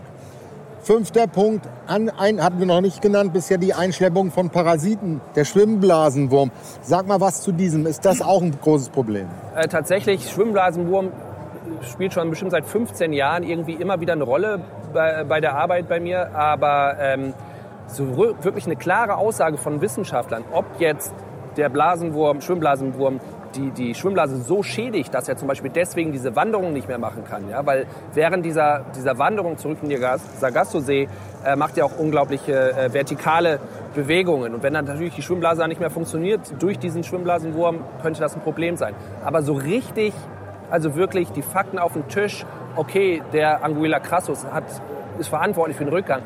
Fünfter 0.84 1.26
Punkt, 1.26 1.68
an, 1.88 2.12
ein, 2.12 2.44
hatten 2.44 2.60
wir 2.60 2.68
noch 2.68 2.82
nicht 2.82 3.02
genannt, 3.02 3.34
bisher 3.34 3.58
die 3.58 3.74
Einschleppung 3.74 4.30
von 4.30 4.52
Parasiten, 4.52 5.20
der 5.36 5.46
Schwimmblasenwurm. 5.46 6.52
Sag 6.84 7.08
mal 7.08 7.20
was 7.20 7.42
zu 7.42 7.52
diesem, 7.52 7.88
ist 7.88 8.06
das 8.06 8.22
auch 8.22 8.44
ein 8.44 8.56
großes 8.62 8.90
Problem? 8.90 9.26
Äh, 9.56 9.68
tatsächlich, 9.68 10.30
Schwimmblasenwurm 10.30 11.12
spielt 11.82 12.14
schon 12.14 12.30
bestimmt 12.30 12.52
seit 12.52 12.66
15 12.66 13.14
Jahren 13.14 13.44
irgendwie 13.44 13.74
immer 13.74 14.00
wieder 14.00 14.14
eine 14.14 14.24
Rolle 14.24 14.62
bei, 14.94 15.24
bei 15.24 15.42
der 15.42 15.56
Arbeit 15.56 15.88
bei 15.88 16.00
mir. 16.00 16.36
Aber 16.36 16.98
ähm, 17.00 17.34
so 17.88 18.18
wirklich 18.18 18.66
eine 18.66 18.76
klare 18.76 19.16
Aussage 19.16 19.58
von 19.58 19.82
Wissenschaftlern, 19.82 20.44
ob 20.52 20.66
jetzt 20.80 21.14
der 21.56 21.70
Blasenwurm, 21.70 22.42
Schwimmblasenwurm, 22.42 23.20
die, 23.56 23.72
die 23.72 23.96
Schwimmblase 23.96 24.38
so 24.38 24.62
schädigt, 24.62 25.14
dass 25.14 25.28
er 25.28 25.38
zum 25.38 25.48
Beispiel 25.48 25.72
deswegen 25.74 26.12
diese 26.12 26.36
Wanderung 26.36 26.74
nicht 26.74 26.88
mehr 26.88 27.00
machen 27.00 27.24
kann. 27.24 27.50
Ja? 27.50 27.66
Weil 27.66 27.88
während 28.14 28.46
dieser, 28.46 28.86
dieser 28.96 29.18
Wanderung 29.18 29.58
zurück 29.58 29.80
in 29.82 29.90
den 29.90 30.02
Sargasso-See 30.40 31.08
äh, 31.46 31.56
macht 31.56 31.78
er 31.78 31.86
auch 31.86 31.98
unglaubliche 31.98 32.74
äh, 32.74 32.94
vertikale 32.94 33.60
Bewegungen. 33.96 34.54
Und 34.54 34.64
wenn 34.64 34.74
dann 34.74 34.86
natürlich 34.86 35.16
die 35.16 35.22
Schwimmblase 35.22 35.68
nicht 35.68 35.80
mehr 35.80 35.90
funktioniert, 35.90 36.42
durch 36.60 36.78
diesen 36.78 37.04
Schwimmblasenwurm 37.04 37.80
könnte 38.02 38.20
das 38.20 38.36
ein 38.36 38.42
Problem 38.42 38.76
sein. 38.78 38.94
Aber 39.24 39.42
so 39.42 39.54
richtig 39.54 40.14
also 40.70 40.96
wirklich 40.96 41.32
die 41.32 41.42
Fakten 41.42 41.80
auf 41.80 41.94
den 41.94 42.08
Tisch. 42.08 42.46
Okay, 42.76 43.22
der 43.34 43.64
Anguilla 43.64 44.00
Crassus 44.00 44.46
hat, 44.46 44.64
ist 45.20 45.30
verantwortlich 45.30 45.78
für 45.78 45.86
den 45.86 45.94
Rückgang. 45.94 46.22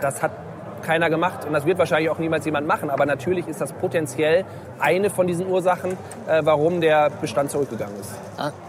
Das 0.00 0.22
hat 0.22 0.32
keiner 0.80 1.10
gemacht 1.10 1.44
und 1.46 1.52
das 1.52 1.66
wird 1.66 1.78
wahrscheinlich 1.78 2.10
auch 2.10 2.18
niemals 2.18 2.44
jemand 2.44 2.66
machen. 2.66 2.90
Aber 2.90 3.06
natürlich 3.06 3.46
ist 3.46 3.60
das 3.60 3.72
potenziell 3.72 4.44
eine 4.78 5.10
von 5.10 5.26
diesen 5.26 5.46
Ursachen, 5.46 5.92
äh, 6.26 6.40
warum 6.42 6.80
der 6.80 7.10
Bestand 7.20 7.50
zurückgegangen 7.50 7.94
ist. 8.00 8.10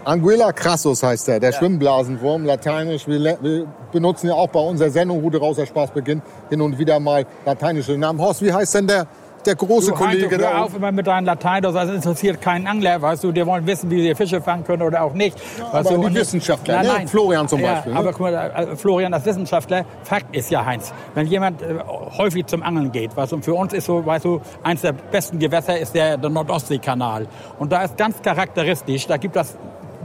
Anguilla 0.04 0.52
crassus 0.52 1.02
heißt 1.02 1.28
der, 1.28 1.40
der 1.40 1.50
ja. 1.50 1.58
Schwimmblasenwurm, 1.58 2.44
lateinisch. 2.44 3.08
Wir, 3.08 3.38
wir, 3.40 3.66
benutzen 3.92 4.28
ja 4.28 4.34
auch 4.34 4.48
bei 4.48 4.60
unserer 4.60 4.90
Sendung 4.90 5.20
Route 5.20 5.38
raus, 5.38 5.56
der 5.56 5.66
Spaß 5.66 5.90
beginnt, 5.90 6.22
hin 6.48 6.62
und 6.62 6.78
wieder 6.78 6.98
mal 6.98 7.26
lateinische 7.44 7.96
Namen. 7.98 8.20
Horst, 8.20 8.42
wie 8.42 8.52
heißt 8.52 8.74
denn 8.74 8.86
der 8.86 9.06
der 9.46 9.54
große 9.54 9.90
du, 9.90 9.96
Kollege 9.96 10.30
Heinz, 10.30 10.42
hör 10.42 10.64
auf 10.64 10.76
immer 10.76 10.92
mit 10.92 11.06
deinem 11.06 11.26
Latein, 11.26 11.62
das 11.62 11.88
interessiert 11.88 12.40
keinen 12.40 12.66
Angler, 12.66 13.00
weißt 13.00 13.24
du, 13.24 13.32
die 13.32 13.44
wollen 13.46 13.66
wissen, 13.66 13.90
wie 13.90 14.02
sie 14.02 14.14
Fische 14.14 14.40
fangen 14.40 14.64
können 14.64 14.82
oder 14.82 15.02
auch 15.02 15.14
nicht. 15.14 15.36
Ja, 15.58 15.66
aber 15.72 15.90
du, 15.90 16.08
die 16.08 16.14
Wissenschaftler, 16.14 16.76
nein, 16.76 16.86
ne? 16.86 16.92
nein. 16.92 17.08
Florian 17.08 17.48
zum 17.48 17.60
ja, 17.60 17.74
Beispiel. 17.74 17.92
Ne? 17.92 17.98
Aber 17.98 18.10
guck 18.12 18.20
mal, 18.20 18.34
äh, 18.34 18.76
Florian 18.76 19.14
als 19.14 19.24
Wissenschaftler, 19.24 19.84
Fakt 20.04 20.34
ist 20.34 20.50
ja, 20.50 20.64
Heinz, 20.64 20.92
wenn 21.14 21.26
jemand 21.26 21.62
äh, 21.62 21.78
häufig 22.16 22.46
zum 22.46 22.62
Angeln 22.62 22.92
geht, 22.92 23.16
weißt 23.16 23.32
du, 23.32 23.36
und 23.36 23.44
für 23.44 23.54
uns 23.54 23.72
ist 23.72 23.86
so, 23.86 24.04
weißt 24.04 24.24
du, 24.24 24.40
eins 24.62 24.82
der 24.82 24.92
besten 24.92 25.38
Gewässer 25.38 25.78
ist 25.78 25.94
der, 25.94 26.16
der 26.16 26.30
Nordostseekanal. 26.30 27.26
Und 27.58 27.72
da 27.72 27.82
ist 27.82 27.96
ganz 27.96 28.20
charakteristisch, 28.22 29.06
da 29.06 29.16
gibt 29.16 29.36
es 29.36 29.56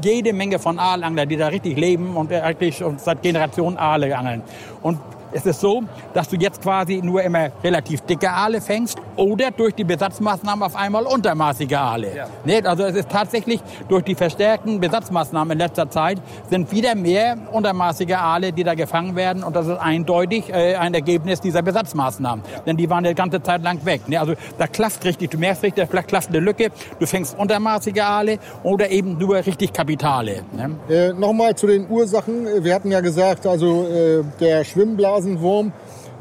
jede 0.01 0.33
Menge 0.33 0.59
von 0.59 0.79
Aalanglern, 0.79 1.27
die 1.27 1.37
da 1.37 1.47
richtig 1.47 1.77
leben 1.77 2.15
und 2.15 2.31
eigentlich 2.31 2.83
seit 2.97 3.21
Generationen 3.21 3.77
Aale 3.77 4.15
angeln. 4.15 4.43
Und 4.81 4.99
es 5.37 5.45
ist 5.45 5.59
so, 5.59 5.83
dass 6.15 6.29
du 6.29 6.35
jetzt 6.35 6.63
quasi 6.63 6.99
nur 7.03 7.21
immer 7.21 7.49
relativ 7.63 8.01
dicke 8.01 8.29
Aale 8.29 8.59
fängst 8.59 8.97
oder 9.15 9.51
durch 9.51 9.75
die 9.75 9.83
Besatzmaßnahmen 9.83 10.63
auf 10.63 10.75
einmal 10.75 11.05
untermaßige 11.05 11.73
Aale. 11.73 12.07
Ja. 12.15 12.59
Also 12.63 12.85
es 12.85 12.95
ist 12.95 13.09
tatsächlich 13.09 13.61
durch 13.87 14.03
die 14.03 14.15
verstärkten 14.15 14.79
Besatzmaßnahmen 14.79 15.51
in 15.51 15.59
letzter 15.59 15.89
Zeit 15.91 16.19
sind 16.49 16.71
wieder 16.71 16.95
mehr 16.95 17.37
untermaßige 17.51 18.15
Aale, 18.15 18.51
die 18.51 18.63
da 18.63 18.73
gefangen 18.73 19.15
werden 19.15 19.43
und 19.43 19.55
das 19.55 19.67
ist 19.67 19.77
eindeutig 19.77 20.49
äh, 20.49 20.75
ein 20.75 20.95
Ergebnis 20.95 21.39
dieser 21.39 21.61
Besatzmaßnahmen. 21.61 22.43
Ja. 22.51 22.61
Denn 22.61 22.77
die 22.77 22.89
waren 22.89 23.05
eine 23.05 23.13
ganze 23.13 23.41
Zeit 23.43 23.61
lang 23.61 23.85
weg. 23.85 24.01
Also 24.17 24.33
da 24.57 24.65
klafft 24.65 25.05
richtig, 25.05 25.29
du 25.29 25.37
merkst 25.37 25.61
richtig, 25.61 25.87
da 25.91 26.01
klafft 26.01 26.29
eine 26.29 26.39
Lücke. 26.39 26.69
Du 26.99 27.05
fängst 27.05 27.37
untermaßige 27.37 28.01
Aale 28.01 28.39
oder 28.63 28.89
eben 28.89 29.19
nur 29.19 29.35
richtig 29.35 29.71
Kapitale. 29.71 30.41
Ne? 30.51 30.71
Äh, 30.89 31.13
Nochmal 31.13 31.53
zu 31.55 31.67
den 31.67 31.87
Ursachen. 31.89 32.63
Wir 32.63 32.73
hatten 32.73 32.91
ja 32.91 33.01
gesagt, 33.01 33.45
also 33.45 33.83
äh, 33.87 34.23
der 34.39 34.63
Schwimmblasen 34.63 35.26
Rasenwurm 35.27 35.71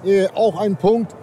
äh, 0.05 0.27
auch 0.35 0.61
ein 0.61 0.77
Punkt 0.77 1.15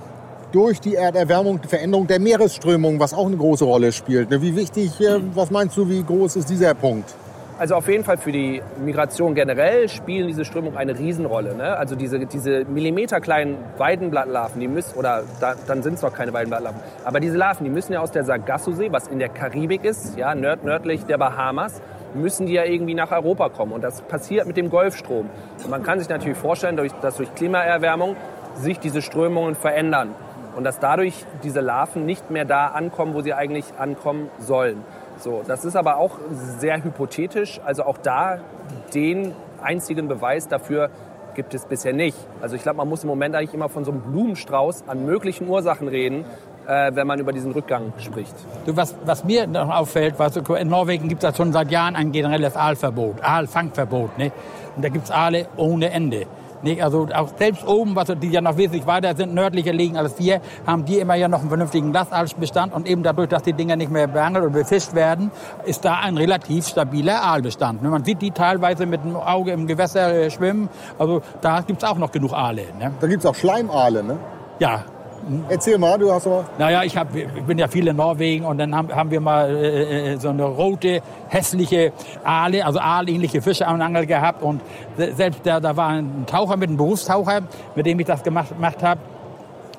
durch 0.51 0.79
die 0.79 0.95
Erderwärmung, 0.95 1.61
die 1.61 1.67
Veränderung 1.67 2.07
der 2.07 2.19
Meeresströmung, 2.19 2.99
was 2.99 3.13
auch 3.13 3.25
eine 3.25 3.37
große 3.37 3.65
Rolle 3.65 3.91
spielt. 3.91 4.29
Ne? 4.29 4.41
Wie 4.41 4.55
wichtig, 4.55 4.99
äh, 5.01 5.19
was 5.33 5.51
meinst 5.51 5.75
du, 5.77 5.89
wie 5.89 6.03
groß 6.03 6.35
ist 6.35 6.49
dieser 6.49 6.73
Punkt? 6.73 7.13
Also 7.57 7.75
auf 7.75 7.87
jeden 7.87 8.03
Fall 8.03 8.17
für 8.17 8.31
die 8.31 8.61
Migration 8.83 9.35
generell 9.35 9.87
spielen 9.87 10.27
diese 10.27 10.43
Strömungen 10.43 10.75
eine 10.75 10.97
Riesenrolle. 10.97 11.55
Ne? 11.55 11.77
Also 11.77 11.95
diese, 11.95 12.25
diese 12.25 12.65
millimeterkleinen 12.65 13.57
Weidenblattlarven, 13.77 14.59
die 14.59 14.67
müssen, 14.67 14.97
oder 14.97 15.23
da, 15.39 15.55
dann 15.67 15.83
sind 15.83 15.95
es 15.95 16.01
doch 16.01 16.13
keine 16.13 16.33
Weidenblattlarven, 16.33 16.81
aber 17.05 17.19
diese 17.19 17.37
Larven, 17.37 17.63
die 17.63 17.69
müssen 17.69 17.93
ja 17.93 18.01
aus 18.01 18.11
der 18.11 18.23
Sargasso-See, 18.23 18.91
was 18.91 19.07
in 19.07 19.19
der 19.19 19.29
Karibik 19.29 19.85
ist, 19.85 20.17
ja, 20.17 20.33
nörd, 20.33 20.63
nördlich 20.63 21.05
der 21.05 21.19
Bahamas, 21.19 21.79
müssen 22.15 22.45
die 22.45 22.53
ja 22.53 22.63
irgendwie 22.63 22.93
nach 22.93 23.11
Europa 23.11 23.49
kommen. 23.49 23.71
Und 23.71 23.83
das 23.83 24.01
passiert 24.01 24.47
mit 24.47 24.57
dem 24.57 24.69
Golfstrom. 24.69 25.29
Und 25.63 25.69
man 25.69 25.83
kann 25.83 25.99
sich 25.99 26.09
natürlich 26.09 26.37
vorstellen, 26.37 26.77
dass 27.01 27.17
durch 27.17 27.33
Klimaerwärmung 27.35 28.15
sich 28.55 28.79
diese 28.79 29.01
Strömungen 29.01 29.55
verändern. 29.55 30.15
Und 30.55 30.63
dass 30.63 30.79
dadurch 30.79 31.25
diese 31.43 31.61
Larven 31.61 32.05
nicht 32.05 32.29
mehr 32.29 32.45
da 32.45 32.67
ankommen, 32.67 33.15
wo 33.15 33.21
sie 33.21 33.33
eigentlich 33.33 33.65
ankommen 33.77 34.29
sollen. 34.37 34.83
So, 35.17 35.41
das 35.47 35.65
ist 35.65 35.75
aber 35.75 35.97
auch 35.97 36.19
sehr 36.59 36.83
hypothetisch. 36.83 37.59
Also 37.65 37.83
auch 37.83 37.97
da 37.97 38.39
den 38.93 39.33
einzigen 39.61 40.07
Beweis 40.07 40.47
dafür 40.47 40.89
gibt 41.33 41.53
es 41.53 41.65
bisher 41.65 41.93
nicht. 41.93 42.17
Also 42.41 42.55
ich 42.55 42.61
glaube, 42.61 42.77
man 42.77 42.87
muss 42.87 43.03
im 43.03 43.09
Moment 43.09 43.35
eigentlich 43.35 43.53
immer 43.53 43.69
von 43.69 43.85
so 43.85 43.91
einem 43.91 44.01
Blumenstrauß 44.01 44.83
an 44.87 45.05
möglichen 45.05 45.47
Ursachen 45.47 45.87
reden, 45.87 46.25
äh, 46.67 46.91
wenn 46.93 47.07
man 47.07 47.19
über 47.19 47.31
diesen 47.31 47.51
Rückgang 47.51 47.93
spricht. 47.97 48.35
Du, 48.65 48.75
was, 48.75 48.95
was 49.05 49.23
mir 49.23 49.47
noch 49.47 49.69
auffällt, 49.69 50.15
was, 50.17 50.35
in 50.35 50.67
Norwegen 50.67 51.09
gibt 51.09 51.23
es 51.23 51.37
schon 51.37 51.53
seit 51.53 51.71
Jahren 51.71 51.95
ein 51.95 52.11
generelles 52.11 52.55
Aalverbot, 52.55 53.23
Aalfangverbot. 53.23 54.17
Ne? 54.17 54.31
Und 54.75 54.83
da 54.83 54.89
gibt 54.89 55.05
es 55.05 55.11
Aale 55.11 55.47
ohne 55.57 55.91
Ende. 55.91 56.25
Nee, 56.63 56.81
also 56.81 57.09
auch 57.13 57.27
selbst 57.37 57.67
oben, 57.67 57.93
was 57.93 58.07
die 58.21 58.29
ja 58.29 58.39
noch 58.39 58.55
wesentlich 58.55 58.87
weiter 58.87 59.13
sind, 59.17 59.33
nördlicher 59.33 59.73
liegen 59.73 59.97
als 59.97 60.17
wir, 60.17 60.39
haben 60.65 60.85
die 60.85 60.97
immer 60.97 61.15
ja 61.15 61.27
noch 61.27 61.41
einen 61.41 61.49
vernünftigen 61.49 61.91
Lassalsbestand 61.91 62.73
und 62.73 62.87
eben 62.87 63.03
dadurch, 63.03 63.27
dass 63.27 63.43
die 63.43 63.51
Dinger 63.51 63.75
nicht 63.75 63.91
mehr 63.91 64.07
beangelt 64.07 64.45
oder 64.45 64.53
befischt 64.53 64.93
werden, 64.95 65.29
ist 65.65 65.83
da 65.83 65.99
ein 65.99 66.15
relativ 66.15 66.65
stabiler 66.65 67.21
Aalbestand. 67.21 67.83
Ne, 67.83 67.89
man 67.89 68.05
sieht 68.05 68.21
die 68.21 68.31
teilweise 68.31 68.85
mit 68.85 69.03
dem 69.03 69.17
Auge 69.17 69.51
im 69.51 69.67
Gewässer 69.67 70.13
äh, 70.13 70.31
schwimmen, 70.31 70.69
also 70.97 71.21
da 71.41 71.59
gibt's 71.59 71.83
auch 71.83 71.97
noch 71.97 72.13
genug 72.13 72.31
Aale. 72.31 72.63
Ne? 72.79 72.93
Da 72.97 73.07
gibt's 73.07 73.25
auch 73.25 73.35
Schleimaale, 73.35 74.01
ne? 74.01 74.17
Ja, 74.59 74.85
Erzähl 75.49 75.77
mal, 75.77 75.97
du 75.97 76.11
hast 76.11 76.27
aber. 76.27 76.45
Naja, 76.57 76.83
ich, 76.83 76.97
hab, 76.97 77.15
ich 77.15 77.27
bin 77.43 77.57
ja 77.57 77.67
viel 77.67 77.87
in 77.87 77.95
Norwegen 77.95 78.45
und 78.45 78.57
dann 78.57 78.75
haben, 78.75 78.93
haben 78.93 79.11
wir 79.11 79.21
mal 79.21 79.55
äh, 79.55 80.13
äh 80.13 80.17
so 80.17 80.29
eine 80.29 80.43
rote, 80.43 81.01
hässliche 81.29 81.93
Aale, 82.23 82.65
also 82.65 82.79
aalähnliche 82.79 83.41
Fische 83.41 83.67
am 83.67 83.79
Angel 83.81 84.05
gehabt. 84.05 84.43
Und 84.43 84.61
selbst 84.97 85.41
da, 85.43 85.59
da 85.59 85.77
war 85.77 85.89
ein 85.89 86.25
Taucher 86.27 86.57
mit 86.57 86.69
einem 86.69 86.77
Berufstaucher, 86.77 87.41
mit 87.75 87.85
dem 87.85 87.99
ich 87.99 88.05
das 88.05 88.23
gemacht, 88.23 88.49
gemacht 88.49 88.83
habe. 88.83 88.99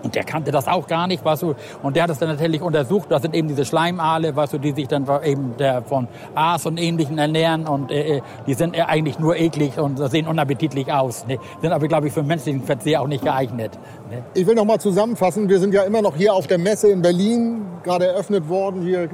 Und 0.05 0.15
der 0.15 0.25
kannte 0.25 0.51
das 0.51 0.69
auch 0.69 0.87
gar 0.87 1.07
nicht, 1.07 1.25
weißt 1.25 1.43
du. 1.43 1.55
Und 1.83 1.97
der 1.97 2.05
hat 2.05 2.11
es 2.11 2.19
dann 2.19 2.29
natürlich 2.29 2.61
untersucht. 2.61 3.11
Das 3.11 3.23
sind 3.23 3.35
eben 3.35 3.49
diese 3.49 3.65
Schleimaale, 3.65 4.37
weißt 4.37 4.53
du, 4.53 4.59
die 4.59 4.73
sich 4.73 4.87
dann 4.87 5.09
eben 5.25 5.57
der 5.57 5.83
von 5.83 6.09
Aas 6.35 6.67
und 6.67 6.79
Ähnlichen 6.79 7.17
ernähren. 7.19 7.67
Und 7.67 7.91
äh, 7.91 8.19
äh 8.19 8.23
die 8.47 8.55
sind 8.55 8.79
eigentlich 8.79 9.19
nur 9.19 9.37
eklig 9.37 9.79
und 9.79 9.97
sehen 10.11 10.29
unappetitlich 10.29 10.93
aus. 10.93 11.27
Ne? 11.27 11.39
Sind 11.63 11.73
aber, 11.73 11.89
glaube 11.89 12.09
ich, 12.09 12.13
für 12.13 12.23
menschlichen 12.23 12.63
Verzehr 12.63 13.01
auch 13.01 13.07
nicht 13.07 13.25
geeignet. 13.25 13.79
Ne? 14.11 14.23
Ich 14.35 14.47
will 14.47 14.55
noch 14.55 14.67
mal 14.67 14.79
zusammenfassen. 14.79 15.49
Wir 15.49 15.59
sind 15.59 15.73
ja 15.73 15.83
immer 15.83 16.03
noch 16.03 16.17
hier 16.17 16.35
auf 16.35 16.47
der 16.47 16.59
Messe 16.59 16.89
in 16.89 17.01
Berlin, 17.01 17.63
gerade 17.83 18.07
eröffnet 18.07 18.49
worden. 18.49 18.83
Hier 18.83 19.09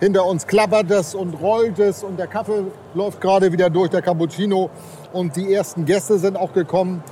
hinter 0.00 0.26
uns 0.26 0.46
klappert 0.46 0.90
es 0.90 1.14
und 1.14 1.40
rollt 1.40 1.78
es 1.78 2.02
und 2.02 2.18
der 2.18 2.26
Kaffee 2.26 2.64
läuft 2.94 3.20
gerade 3.20 3.52
wieder 3.52 3.70
durch, 3.70 3.90
der 3.90 4.02
Cappuccino. 4.02 4.70
Und 5.12 5.36
die 5.36 5.52
ersten 5.52 5.84
Gäste 5.84 6.18
sind 6.18 6.36
auch 6.36 6.52
gekommen 6.52 7.02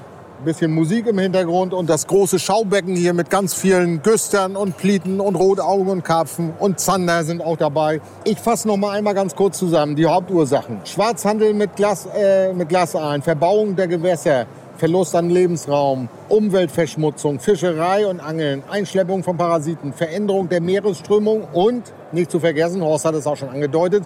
bisschen 0.44 0.72
Musik 0.72 1.06
im 1.06 1.18
Hintergrund 1.18 1.72
und 1.72 1.88
das 1.88 2.06
große 2.06 2.38
Schaubecken 2.38 2.96
hier 2.96 3.14
mit 3.14 3.30
ganz 3.30 3.54
vielen 3.54 4.02
Güstern 4.02 4.56
und 4.56 4.76
Plieten 4.76 5.20
und 5.20 5.36
Rotaugen 5.36 5.88
und 5.88 6.04
Karpfen 6.04 6.52
und 6.58 6.80
Zander 6.80 7.24
sind 7.24 7.42
auch 7.42 7.56
dabei. 7.56 8.00
Ich 8.24 8.38
fasse 8.38 8.68
noch 8.68 8.76
mal 8.76 8.90
einmal 8.90 9.14
ganz 9.14 9.34
kurz 9.34 9.58
zusammen 9.58 9.96
die 9.96 10.06
Hauptursachen. 10.06 10.80
Schwarzhandel 10.84 11.54
mit, 11.54 11.76
Glas, 11.76 12.06
äh, 12.06 12.52
mit 12.52 12.68
Glasaalen, 12.68 13.22
Verbauung 13.22 13.76
der 13.76 13.88
Gewässer, 13.88 14.46
Verlust 14.76 15.14
an 15.14 15.30
Lebensraum, 15.30 16.08
Umweltverschmutzung, 16.28 17.38
Fischerei 17.38 18.06
und 18.06 18.20
Angeln, 18.20 18.62
Einschleppung 18.68 19.22
von 19.22 19.36
Parasiten, 19.36 19.92
Veränderung 19.92 20.48
der 20.48 20.60
Meeresströmung 20.60 21.44
und, 21.52 21.92
nicht 22.12 22.30
zu 22.30 22.40
vergessen, 22.40 22.82
Horst 22.82 23.04
hat 23.04 23.14
es 23.14 23.26
auch 23.26 23.36
schon 23.36 23.50
angedeutet, 23.50 24.04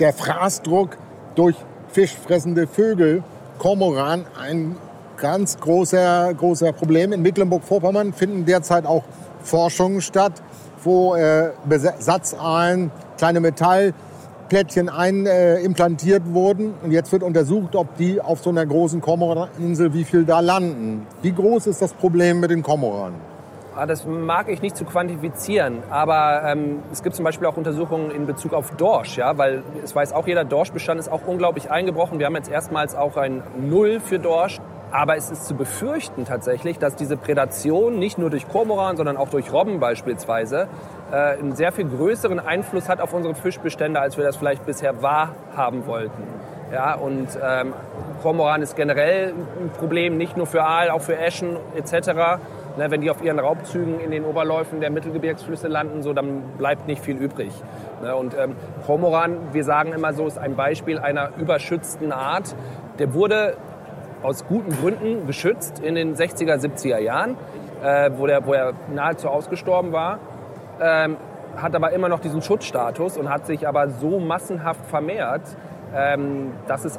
der 0.00 0.12
Fraßdruck 0.12 0.98
durch 1.36 1.56
fischfressende 1.92 2.66
Vögel, 2.66 3.22
Kormoran, 3.58 4.26
ein 4.38 4.76
ganz 5.16 5.58
großer, 5.58 6.32
großer 6.34 6.72
Problem. 6.72 7.12
In 7.12 7.22
Mecklenburg-Vorpommern 7.22 8.12
finden 8.12 8.44
derzeit 8.44 8.86
auch 8.86 9.04
Forschungen 9.42 10.00
statt, 10.00 10.32
wo 10.82 11.14
äh, 11.14 11.50
Besatzaalen, 11.64 12.90
kleine 13.18 13.40
Metallplättchen 13.40 14.88
einimplantiert 14.88 16.22
äh, 16.22 16.34
wurden. 16.34 16.74
Und 16.82 16.92
jetzt 16.92 17.12
wird 17.12 17.22
untersucht, 17.22 17.74
ob 17.76 17.96
die 17.96 18.20
auf 18.20 18.40
so 18.40 18.50
einer 18.50 18.66
großen 18.66 19.00
Kormoraninsel, 19.00 19.92
wie 19.94 20.04
viel 20.04 20.24
da 20.24 20.40
landen. 20.40 21.06
Wie 21.22 21.32
groß 21.32 21.66
ist 21.66 21.82
das 21.82 21.92
Problem 21.92 22.40
mit 22.40 22.50
den 22.50 22.62
Kormoranen? 22.62 23.36
Ah, 23.78 23.84
das 23.84 24.06
mag 24.06 24.48
ich 24.48 24.62
nicht 24.62 24.74
zu 24.74 24.86
quantifizieren, 24.86 25.82
aber 25.90 26.44
ähm, 26.46 26.82
es 26.92 27.02
gibt 27.02 27.14
zum 27.14 27.26
Beispiel 27.26 27.46
auch 27.46 27.58
Untersuchungen 27.58 28.10
in 28.10 28.24
Bezug 28.24 28.54
auf 28.54 28.70
Dorsch, 28.70 29.18
ja, 29.18 29.36
weil 29.36 29.62
es 29.84 29.94
weiß 29.94 30.14
auch 30.14 30.26
jeder, 30.26 30.46
Dorschbestand 30.46 30.98
ist 30.98 31.12
auch 31.12 31.26
unglaublich 31.26 31.70
eingebrochen. 31.70 32.18
Wir 32.18 32.24
haben 32.24 32.36
jetzt 32.36 32.50
erstmals 32.50 32.94
auch 32.94 33.18
ein 33.18 33.42
Null 33.60 34.00
für 34.00 34.18
Dorsch. 34.18 34.60
Aber 34.90 35.16
es 35.16 35.30
ist 35.30 35.46
zu 35.46 35.54
befürchten 35.54 36.24
tatsächlich, 36.24 36.78
dass 36.78 36.94
diese 36.94 37.16
Prädation 37.16 37.98
nicht 37.98 38.18
nur 38.18 38.30
durch 38.30 38.48
Kormoran, 38.48 38.96
sondern 38.96 39.16
auch 39.16 39.28
durch 39.28 39.52
Robben 39.52 39.80
beispielsweise 39.80 40.68
äh, 41.10 41.16
einen 41.16 41.56
sehr 41.56 41.72
viel 41.72 41.86
größeren 41.86 42.38
Einfluss 42.38 42.88
hat 42.88 43.00
auf 43.00 43.12
unsere 43.12 43.34
Fischbestände, 43.34 44.00
als 44.00 44.16
wir 44.16 44.24
das 44.24 44.36
vielleicht 44.36 44.64
bisher 44.64 45.02
wahrhaben 45.02 45.86
wollten. 45.86 46.22
Ja, 46.72 46.94
und 46.94 47.28
ähm, 47.42 47.74
Kormoran 48.22 48.62
ist 48.62 48.74
generell 48.74 49.28
ein 49.60 49.70
Problem, 49.78 50.16
nicht 50.16 50.36
nur 50.36 50.46
für 50.46 50.64
Aal, 50.64 50.90
auch 50.90 51.00
für 51.00 51.16
Eschen 51.16 51.56
etc. 51.76 52.40
Ne, 52.76 52.90
wenn 52.90 53.00
die 53.00 53.10
auf 53.10 53.22
ihren 53.22 53.38
Raubzügen 53.38 54.00
in 54.00 54.10
den 54.10 54.24
Oberläufen 54.24 54.80
der 54.80 54.90
Mittelgebirgsflüsse 54.90 55.68
landen, 55.68 56.02
so, 56.02 56.12
dann 56.12 56.42
bleibt 56.58 56.88
nicht 56.88 57.02
viel 57.02 57.16
übrig. 57.16 57.52
Ne, 58.02 58.14
und 58.16 58.36
ähm, 58.36 58.56
Kormoran, 58.84 59.36
wir 59.52 59.64
sagen 59.64 59.92
immer 59.92 60.12
so, 60.12 60.26
ist 60.26 60.38
ein 60.38 60.56
Beispiel 60.56 60.98
einer 60.98 61.30
überschützten 61.38 62.10
Art. 62.12 62.56
Der 62.98 63.14
wurde 63.14 63.56
aus 64.26 64.44
guten 64.44 64.72
Gründen 64.72 65.26
geschützt 65.28 65.78
in 65.78 65.94
den 65.94 66.16
60er, 66.16 66.56
70er 66.56 66.98
Jahren, 66.98 67.36
äh, 67.80 68.10
wo, 68.16 68.26
der, 68.26 68.44
wo 68.44 68.54
er 68.54 68.72
nahezu 68.92 69.28
ausgestorben 69.28 69.92
war. 69.92 70.18
Ähm, 70.80 71.16
hat 71.56 71.76
aber 71.76 71.92
immer 71.92 72.08
noch 72.08 72.18
diesen 72.18 72.42
Schutzstatus 72.42 73.16
und 73.16 73.30
hat 73.30 73.46
sich 73.46 73.68
aber 73.68 73.88
so 73.88 74.18
massenhaft 74.18 74.84
vermehrt, 74.86 75.42
ähm, 75.94 76.52
dass 76.66 76.84
es 76.84 76.98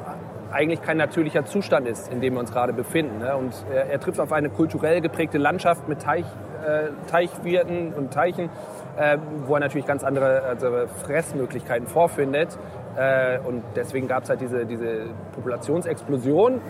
eigentlich 0.50 0.80
kein 0.80 0.96
natürlicher 0.96 1.44
Zustand 1.44 1.86
ist, 1.86 2.10
in 2.10 2.22
dem 2.22 2.32
wir 2.32 2.40
uns 2.40 2.50
gerade 2.50 2.72
befinden. 2.72 3.18
Ne? 3.18 3.36
Und 3.36 3.52
er, 3.70 3.90
er, 3.90 4.00
trifft 4.00 4.20
auf 4.20 4.32
eine 4.32 4.48
kulturell 4.48 5.02
geprägte 5.02 5.36
Landschaft 5.36 5.86
mit 5.86 6.00
Teich, 6.00 6.24
äh, 6.66 6.88
Teichwirten 7.10 7.92
und 7.92 8.10
Teichen, 8.10 8.48
äh, 8.96 9.18
wo 9.46 9.54
er 9.54 9.60
natürlich 9.60 9.86
ganz 9.86 10.02
andere 10.02 10.44
also 10.44 10.86
Fressmöglichkeiten 11.04 11.86
vorfindet. 11.86 12.58
Äh, 12.96 13.38
und 13.40 13.62
deswegen 13.76 14.08
gab 14.08 14.24
es 14.24 14.30
halt 14.30 14.40
diese, 14.40 14.64
diese 14.64 15.10
Populationsexplosion 15.34 16.60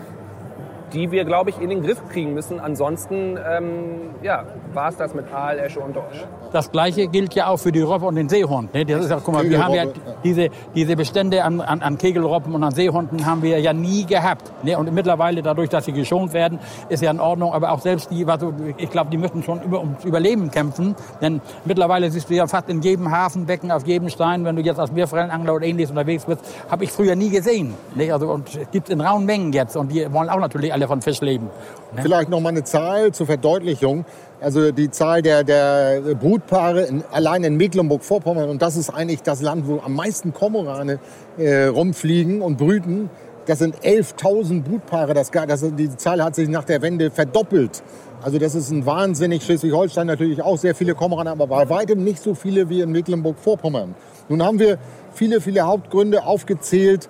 die 0.93 1.11
wir, 1.11 1.25
glaube 1.25 1.49
ich, 1.49 1.59
in 1.59 1.69
den 1.69 1.81
Griff 1.81 2.01
kriegen 2.09 2.33
müssen. 2.33 2.59
Ansonsten 2.59 3.37
ähm, 3.37 4.11
ja, 4.21 4.43
war 4.73 4.89
es 4.89 4.97
das 4.97 5.13
mit 5.13 5.31
Aal, 5.33 5.59
Esche 5.59 5.79
und 5.79 5.95
Dorsch. 5.95 6.25
Das 6.51 6.71
Gleiche 6.71 7.07
gilt 7.07 7.35
ja 7.35 7.47
auch 7.47 7.57
für 7.57 7.71
die 7.71 7.81
Robbe 7.81 8.05
und 8.05 8.15
den 8.15 8.29
Seehund. 8.29 8.73
Ne? 8.73 8.85
Das 8.85 9.05
ist 9.05 9.11
ja, 9.11 9.19
guck 9.23 9.33
mal, 9.33 9.49
wir 9.49 9.63
haben 9.63 9.73
ja 9.73 9.85
diese, 10.23 10.49
diese 10.75 10.95
Bestände 10.95 11.43
an, 11.43 11.61
an, 11.61 11.81
an 11.81 11.97
Kegelrobben 11.97 12.53
und 12.53 12.63
an 12.63 12.71
Seehunden 12.71 13.25
haben 13.25 13.41
wir 13.41 13.59
ja 13.59 13.73
nie 13.73 14.05
gehabt. 14.05 14.51
Ne? 14.63 14.77
Und 14.77 14.91
mittlerweile, 14.93 15.41
dadurch, 15.41 15.69
dass 15.69 15.85
sie 15.85 15.91
geschont 15.91 16.33
werden, 16.33 16.59
ist 16.89 17.03
ja 17.03 17.11
in 17.11 17.19
Ordnung. 17.19 17.53
Aber 17.53 17.71
auch 17.71 17.79
selbst 17.79 18.11
die, 18.11 18.25
also 18.25 18.53
ich 18.77 18.89
glaube, 18.89 19.09
die 19.11 19.17
müssen 19.17 19.43
schon 19.43 19.61
über, 19.61 19.79
ums 19.79 20.03
Überleben 20.03 20.51
kämpfen. 20.51 20.95
Denn 21.21 21.41
mittlerweile 21.65 22.09
siehst 22.11 22.29
du 22.29 22.33
ja 22.33 22.47
fast 22.47 22.69
in 22.69 22.81
jedem 22.81 23.11
Hafenbecken, 23.11 23.71
auf 23.71 23.85
jedem 23.85 24.09
Stein, 24.09 24.45
wenn 24.45 24.55
du 24.55 24.61
jetzt 24.61 24.79
als 24.79 24.91
Meerforellenangler 24.91 25.55
oder 25.55 25.65
ähnliches 25.65 25.91
unterwegs 25.91 26.25
bist, 26.25 26.41
habe 26.69 26.83
ich 26.83 26.91
früher 26.91 27.15
nie 27.15 27.29
gesehen. 27.29 27.73
Ne? 27.95 28.11
Also, 28.11 28.31
und 28.31 28.55
es 28.55 28.71
gibt 28.71 28.89
in 28.89 29.01
rauen 29.01 29.25
Mengen 29.25 29.53
jetzt. 29.53 29.75
Und 29.75 29.91
die 29.91 30.11
wollen 30.11 30.29
auch 30.29 30.39
natürlich 30.39 30.73
alle 30.79 30.87
von 30.87 31.01
Fisch 31.01 31.21
leben. 31.21 31.47
Ne? 31.95 32.01
Vielleicht 32.01 32.29
noch 32.29 32.39
mal 32.39 32.49
eine 32.49 32.63
Zahl 32.63 33.11
zur 33.11 33.25
Verdeutlichung. 33.25 34.05
Also 34.41 34.71
die 34.71 34.89
Zahl 34.89 35.21
der, 35.21 35.43
der 35.43 36.01
Brutpaare 36.15 36.83
in, 36.83 37.03
allein 37.11 37.43
in 37.43 37.57
Mecklenburg-Vorpommern, 37.57 38.49
und 38.49 38.61
das 38.61 38.77
ist 38.77 38.89
eigentlich 38.89 39.21
das 39.21 39.41
Land, 39.41 39.67
wo 39.67 39.81
am 39.83 39.93
meisten 39.93 40.33
Kormorane 40.33 40.99
äh, 41.37 41.65
rumfliegen 41.65 42.41
und 42.41 42.57
brüten, 42.57 43.09
das 43.45 43.59
sind 43.59 43.79
11.000 43.79 44.63
Brutpaare. 44.63 45.13
Das, 45.13 45.31
das, 45.31 45.65
die 45.75 45.95
Zahl 45.97 46.23
hat 46.23 46.35
sich 46.35 46.47
nach 46.47 46.63
der 46.63 46.81
Wende 46.81 47.11
verdoppelt. 47.11 47.83
Also 48.21 48.37
das 48.37 48.55
ist 48.55 48.69
ein 48.69 48.85
wahnsinnig. 48.85 49.43
Schleswig-Holstein 49.43 50.07
natürlich 50.07 50.41
auch 50.41 50.57
sehr 50.57 50.75
viele 50.75 50.93
Kormorane, 50.93 51.31
aber 51.31 51.47
bei 51.47 51.69
weitem 51.69 52.03
nicht 52.03 52.21
so 52.21 52.35
viele 52.35 52.69
wie 52.69 52.81
in 52.81 52.91
Mecklenburg-Vorpommern. 52.91 53.95
Nun 54.29 54.43
haben 54.43 54.59
wir 54.59 54.77
viele, 55.13 55.41
viele 55.41 55.61
Hauptgründe 55.61 56.23
aufgezält, 56.23 57.09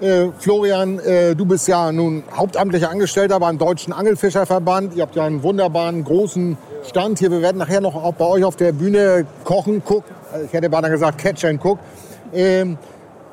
äh, 0.00 0.28
Florian, 0.38 0.98
äh, 1.00 1.34
du 1.34 1.44
bist 1.44 1.66
ja 1.68 1.90
nun 1.92 2.22
hauptamtlicher 2.34 2.90
Angestellter 2.90 3.40
beim 3.40 3.58
Deutschen 3.58 3.92
Angelfischerverband. 3.92 4.94
Ihr 4.94 5.02
habt 5.02 5.16
ja 5.16 5.24
einen 5.24 5.42
wunderbaren 5.42 6.04
großen 6.04 6.56
Stand 6.84 7.18
hier. 7.18 7.30
Wir 7.30 7.42
werden 7.42 7.58
nachher 7.58 7.80
noch 7.80 7.94
auch 7.94 8.14
bei 8.14 8.24
euch 8.24 8.44
auf 8.44 8.56
der 8.56 8.72
Bühne 8.72 9.26
kochen, 9.44 9.84
gucken. 9.84 10.14
Äh, 10.34 10.44
ich 10.44 10.52
hätte 10.52 10.70
beinahe 10.70 10.90
gesagt 10.90 11.18
Catch 11.18 11.44
and 11.44 11.64
Cook. 11.64 11.78
Ähm, 12.32 12.78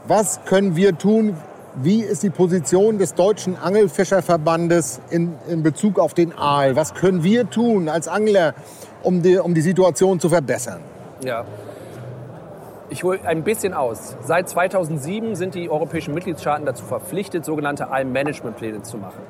was 0.07 0.39
können 0.45 0.75
wir 0.75 0.97
tun? 0.97 1.35
Wie 1.75 2.01
ist 2.01 2.23
die 2.23 2.29
Position 2.29 2.97
des 2.97 3.15
Deutschen 3.15 3.57
Angelfischerverbandes 3.57 5.01
in, 5.09 5.33
in 5.49 5.61
Bezug 5.61 5.99
auf 5.99 6.13
den 6.13 6.37
Aal? 6.37 6.75
Was 6.75 6.93
können 6.93 7.23
wir 7.23 7.49
tun 7.49 7.89
als 7.89 8.07
Angler, 8.07 8.53
um 9.03 9.21
die, 9.21 9.37
um 9.37 9.53
die 9.53 9.61
Situation 9.61 10.19
zu 10.19 10.29
verbessern? 10.29 10.79
Ja, 11.23 11.43
ich 12.89 13.03
hole 13.03 13.19
ein 13.25 13.43
bisschen 13.43 13.73
aus. 13.73 14.15
Seit 14.21 14.47
2007 14.49 15.35
sind 15.35 15.55
die 15.55 15.69
europäischen 15.69 16.13
Mitgliedstaaten 16.13 16.65
dazu 16.65 16.85
verpflichtet, 16.85 17.45
sogenannte 17.45 17.89
Aalmanagementpläne 17.89 18.83
zu 18.83 18.97
machen. 18.97 19.21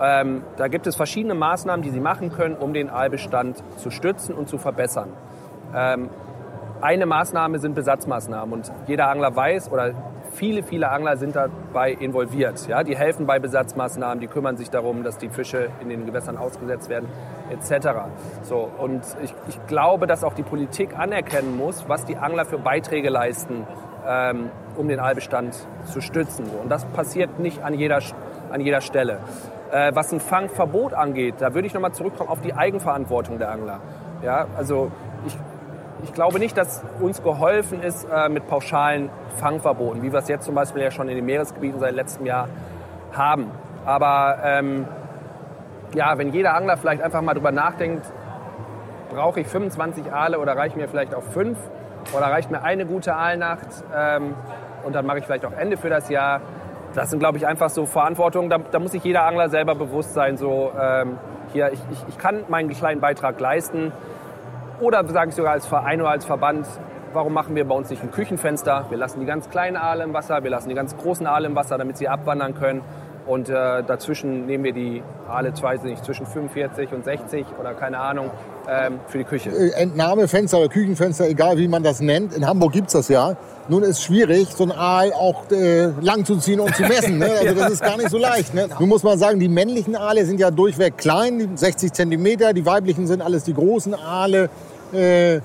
Ähm, 0.00 0.42
da 0.56 0.68
gibt 0.68 0.86
es 0.86 0.96
verschiedene 0.96 1.34
Maßnahmen, 1.34 1.82
die 1.82 1.90
sie 1.90 2.00
machen 2.00 2.32
können, 2.32 2.56
um 2.56 2.72
den 2.72 2.88
Aalbestand 2.88 3.62
zu 3.76 3.90
stützen 3.90 4.34
und 4.34 4.48
zu 4.48 4.58
verbessern. 4.58 5.08
Ähm, 5.74 6.08
eine 6.80 7.04
Maßnahme 7.04 7.58
sind 7.58 7.74
Besatzmaßnahmen 7.74 8.52
und 8.52 8.72
jeder 8.86 9.08
Angler 9.08 9.36
weiß 9.36 9.70
oder 9.70 9.92
viele, 10.30 10.62
viele 10.62 10.90
Angler 10.90 11.16
sind 11.16 11.36
dabei 11.36 11.92
involviert. 11.92 12.66
Ja? 12.68 12.82
Die 12.82 12.96
helfen 12.96 13.26
bei 13.26 13.38
Besatzmaßnahmen, 13.38 14.20
die 14.20 14.26
kümmern 14.26 14.56
sich 14.56 14.70
darum, 14.70 15.04
dass 15.04 15.18
die 15.18 15.28
Fische 15.28 15.68
in 15.80 15.88
den 15.88 16.06
Gewässern 16.06 16.36
ausgesetzt 16.36 16.88
werden, 16.88 17.08
etc. 17.50 17.88
So, 18.42 18.70
und 18.78 19.02
ich, 19.22 19.34
ich 19.48 19.66
glaube, 19.66 20.06
dass 20.06 20.24
auch 20.24 20.34
die 20.34 20.42
Politik 20.42 20.98
anerkennen 20.98 21.56
muss, 21.56 21.88
was 21.88 22.04
die 22.04 22.16
Angler 22.16 22.44
für 22.44 22.58
Beiträge 22.58 23.10
leisten, 23.10 23.66
ähm, 24.06 24.50
um 24.76 24.88
den 24.88 25.00
Aalbestand 25.00 25.56
zu 25.84 26.00
stützen. 26.00 26.46
Und 26.62 26.70
das 26.70 26.84
passiert 26.86 27.38
nicht 27.38 27.62
an 27.62 27.74
jeder, 27.74 28.00
an 28.50 28.60
jeder 28.60 28.80
Stelle. 28.80 29.18
Äh, 29.70 29.94
was 29.94 30.12
ein 30.12 30.20
Fangverbot 30.20 30.94
angeht, 30.94 31.36
da 31.38 31.54
würde 31.54 31.66
ich 31.66 31.74
nochmal 31.74 31.92
zurückkommen 31.92 32.30
auf 32.30 32.40
die 32.40 32.54
Eigenverantwortung 32.54 33.38
der 33.38 33.50
Angler. 33.50 33.80
Ja, 34.22 34.46
also 34.56 34.90
ich, 35.26 35.36
ich 36.02 36.12
glaube 36.12 36.38
nicht, 36.38 36.56
dass 36.56 36.82
uns 37.00 37.22
geholfen 37.22 37.82
ist 37.82 38.04
äh, 38.04 38.28
mit 38.28 38.46
pauschalen 38.46 39.10
Fangverboten, 39.36 40.02
wie 40.02 40.12
wir 40.12 40.18
es 40.18 40.28
jetzt 40.28 40.44
zum 40.44 40.54
Beispiel 40.54 40.82
ja 40.82 40.90
schon 40.90 41.08
in 41.08 41.16
den 41.16 41.24
Meeresgebieten 41.24 41.80
seit 41.80 41.94
letztem 41.94 42.26
Jahr 42.26 42.48
haben. 43.12 43.50
Aber 43.84 44.38
ähm, 44.44 44.86
ja, 45.94 46.16
wenn 46.18 46.32
jeder 46.32 46.54
Angler 46.54 46.76
vielleicht 46.76 47.02
einfach 47.02 47.22
mal 47.22 47.34
drüber 47.34 47.52
nachdenkt, 47.52 48.06
brauche 49.10 49.40
ich 49.40 49.48
25 49.48 50.12
Aale 50.12 50.38
oder 50.38 50.56
reicht 50.56 50.76
mir 50.76 50.88
vielleicht 50.88 51.14
auch 51.14 51.22
fünf 51.22 51.58
oder 52.16 52.26
reicht 52.26 52.50
mir 52.50 52.62
eine 52.62 52.86
gute 52.86 53.14
Aalnacht 53.14 53.68
ähm, 53.94 54.34
und 54.84 54.94
dann 54.94 55.04
mache 55.06 55.18
ich 55.18 55.24
vielleicht 55.24 55.44
auch 55.44 55.52
Ende 55.52 55.76
für 55.76 55.90
das 55.90 56.08
Jahr. 56.08 56.40
Das 56.94 57.10
sind, 57.10 57.18
glaube 57.18 57.38
ich, 57.38 57.46
einfach 57.46 57.70
so 57.70 57.86
Verantwortungen. 57.86 58.50
Da, 58.50 58.58
da, 58.58 58.78
muss 58.78 58.92
sich 58.92 59.04
jeder 59.04 59.24
Angler 59.24 59.48
selber 59.48 59.74
bewusst 59.74 60.14
sein, 60.14 60.36
so 60.36 60.72
ähm, 60.80 61.18
hier, 61.52 61.72
ich, 61.72 61.80
ich, 61.90 62.04
ich 62.08 62.18
kann 62.18 62.44
meinen 62.48 62.68
kleinen 62.70 63.00
Beitrag 63.00 63.38
leisten. 63.38 63.92
Oder 64.80 65.06
sage 65.06 65.28
ich 65.28 65.36
sogar 65.36 65.52
als 65.52 65.66
Verein 65.66 66.00
oder 66.00 66.10
als 66.10 66.24
Verband, 66.24 66.66
warum 67.12 67.34
machen 67.34 67.54
wir 67.54 67.66
bei 67.66 67.74
uns 67.74 67.90
nicht 67.90 68.02
ein 68.02 68.10
Küchenfenster? 68.10 68.86
Wir 68.88 68.96
lassen 68.96 69.20
die 69.20 69.26
ganz 69.26 69.50
kleinen 69.50 69.76
Aale 69.76 70.04
im 70.04 70.14
Wasser, 70.14 70.42
wir 70.42 70.50
lassen 70.50 70.70
die 70.70 70.74
ganz 70.74 70.96
großen 70.96 71.26
Aale 71.26 71.48
im 71.48 71.54
Wasser, 71.54 71.76
damit 71.76 71.98
sie 71.98 72.08
abwandern 72.08 72.54
können. 72.54 72.82
Und 73.26 73.48
äh, 73.48 73.52
dazwischen 73.84 74.46
nehmen 74.46 74.64
wir 74.64 74.72
die 74.72 75.02
Aale, 75.28 75.52
nicht, 75.84 76.04
zwischen 76.04 76.26
45 76.26 76.92
und 76.92 77.04
60 77.04 77.46
oder 77.60 77.74
keine 77.74 77.98
Ahnung, 77.98 78.30
ähm, 78.68 78.98
für 79.06 79.18
die 79.18 79.24
Küche. 79.24 79.50
Äh, 79.50 79.82
Entnahmefenster 79.82 80.58
oder 80.58 80.68
Küchenfenster, 80.68 81.28
egal 81.28 81.58
wie 81.58 81.68
man 81.68 81.82
das 81.82 82.00
nennt. 82.00 82.34
In 82.34 82.46
Hamburg 82.46 82.72
gibt 82.72 82.88
es 82.88 82.94
das 82.94 83.08
ja. 83.08 83.36
Nun 83.68 83.82
ist 83.82 83.90
es 83.90 84.02
schwierig, 84.02 84.48
so 84.48 84.64
ein 84.64 84.72
Aal 84.72 85.12
auch 85.12 85.48
äh, 85.50 85.90
lang 86.00 86.24
zu 86.24 86.36
ziehen 86.38 86.60
und 86.60 86.74
zu 86.74 86.82
messen. 86.82 87.18
Ne? 87.18 87.30
Also 87.40 87.54
das 87.54 87.72
ist 87.72 87.82
gar 87.82 87.96
nicht 87.98 88.10
so 88.10 88.18
leicht. 88.18 88.54
Ne? 88.54 88.68
Nun 88.78 88.88
muss 88.88 89.02
man 89.02 89.18
sagen, 89.18 89.38
die 89.38 89.48
männlichen 89.48 89.94
Aale 89.94 90.24
sind 90.24 90.40
ja 90.40 90.50
durchweg 90.50 90.96
klein, 90.96 91.56
60 91.56 91.92
Zentimeter. 91.92 92.52
Die 92.52 92.66
weiblichen 92.66 93.06
sind 93.06 93.22
alles 93.22 93.44
die 93.44 93.54
großen 93.54 93.94
Aale. 93.94 94.50
Äh, 94.92 95.40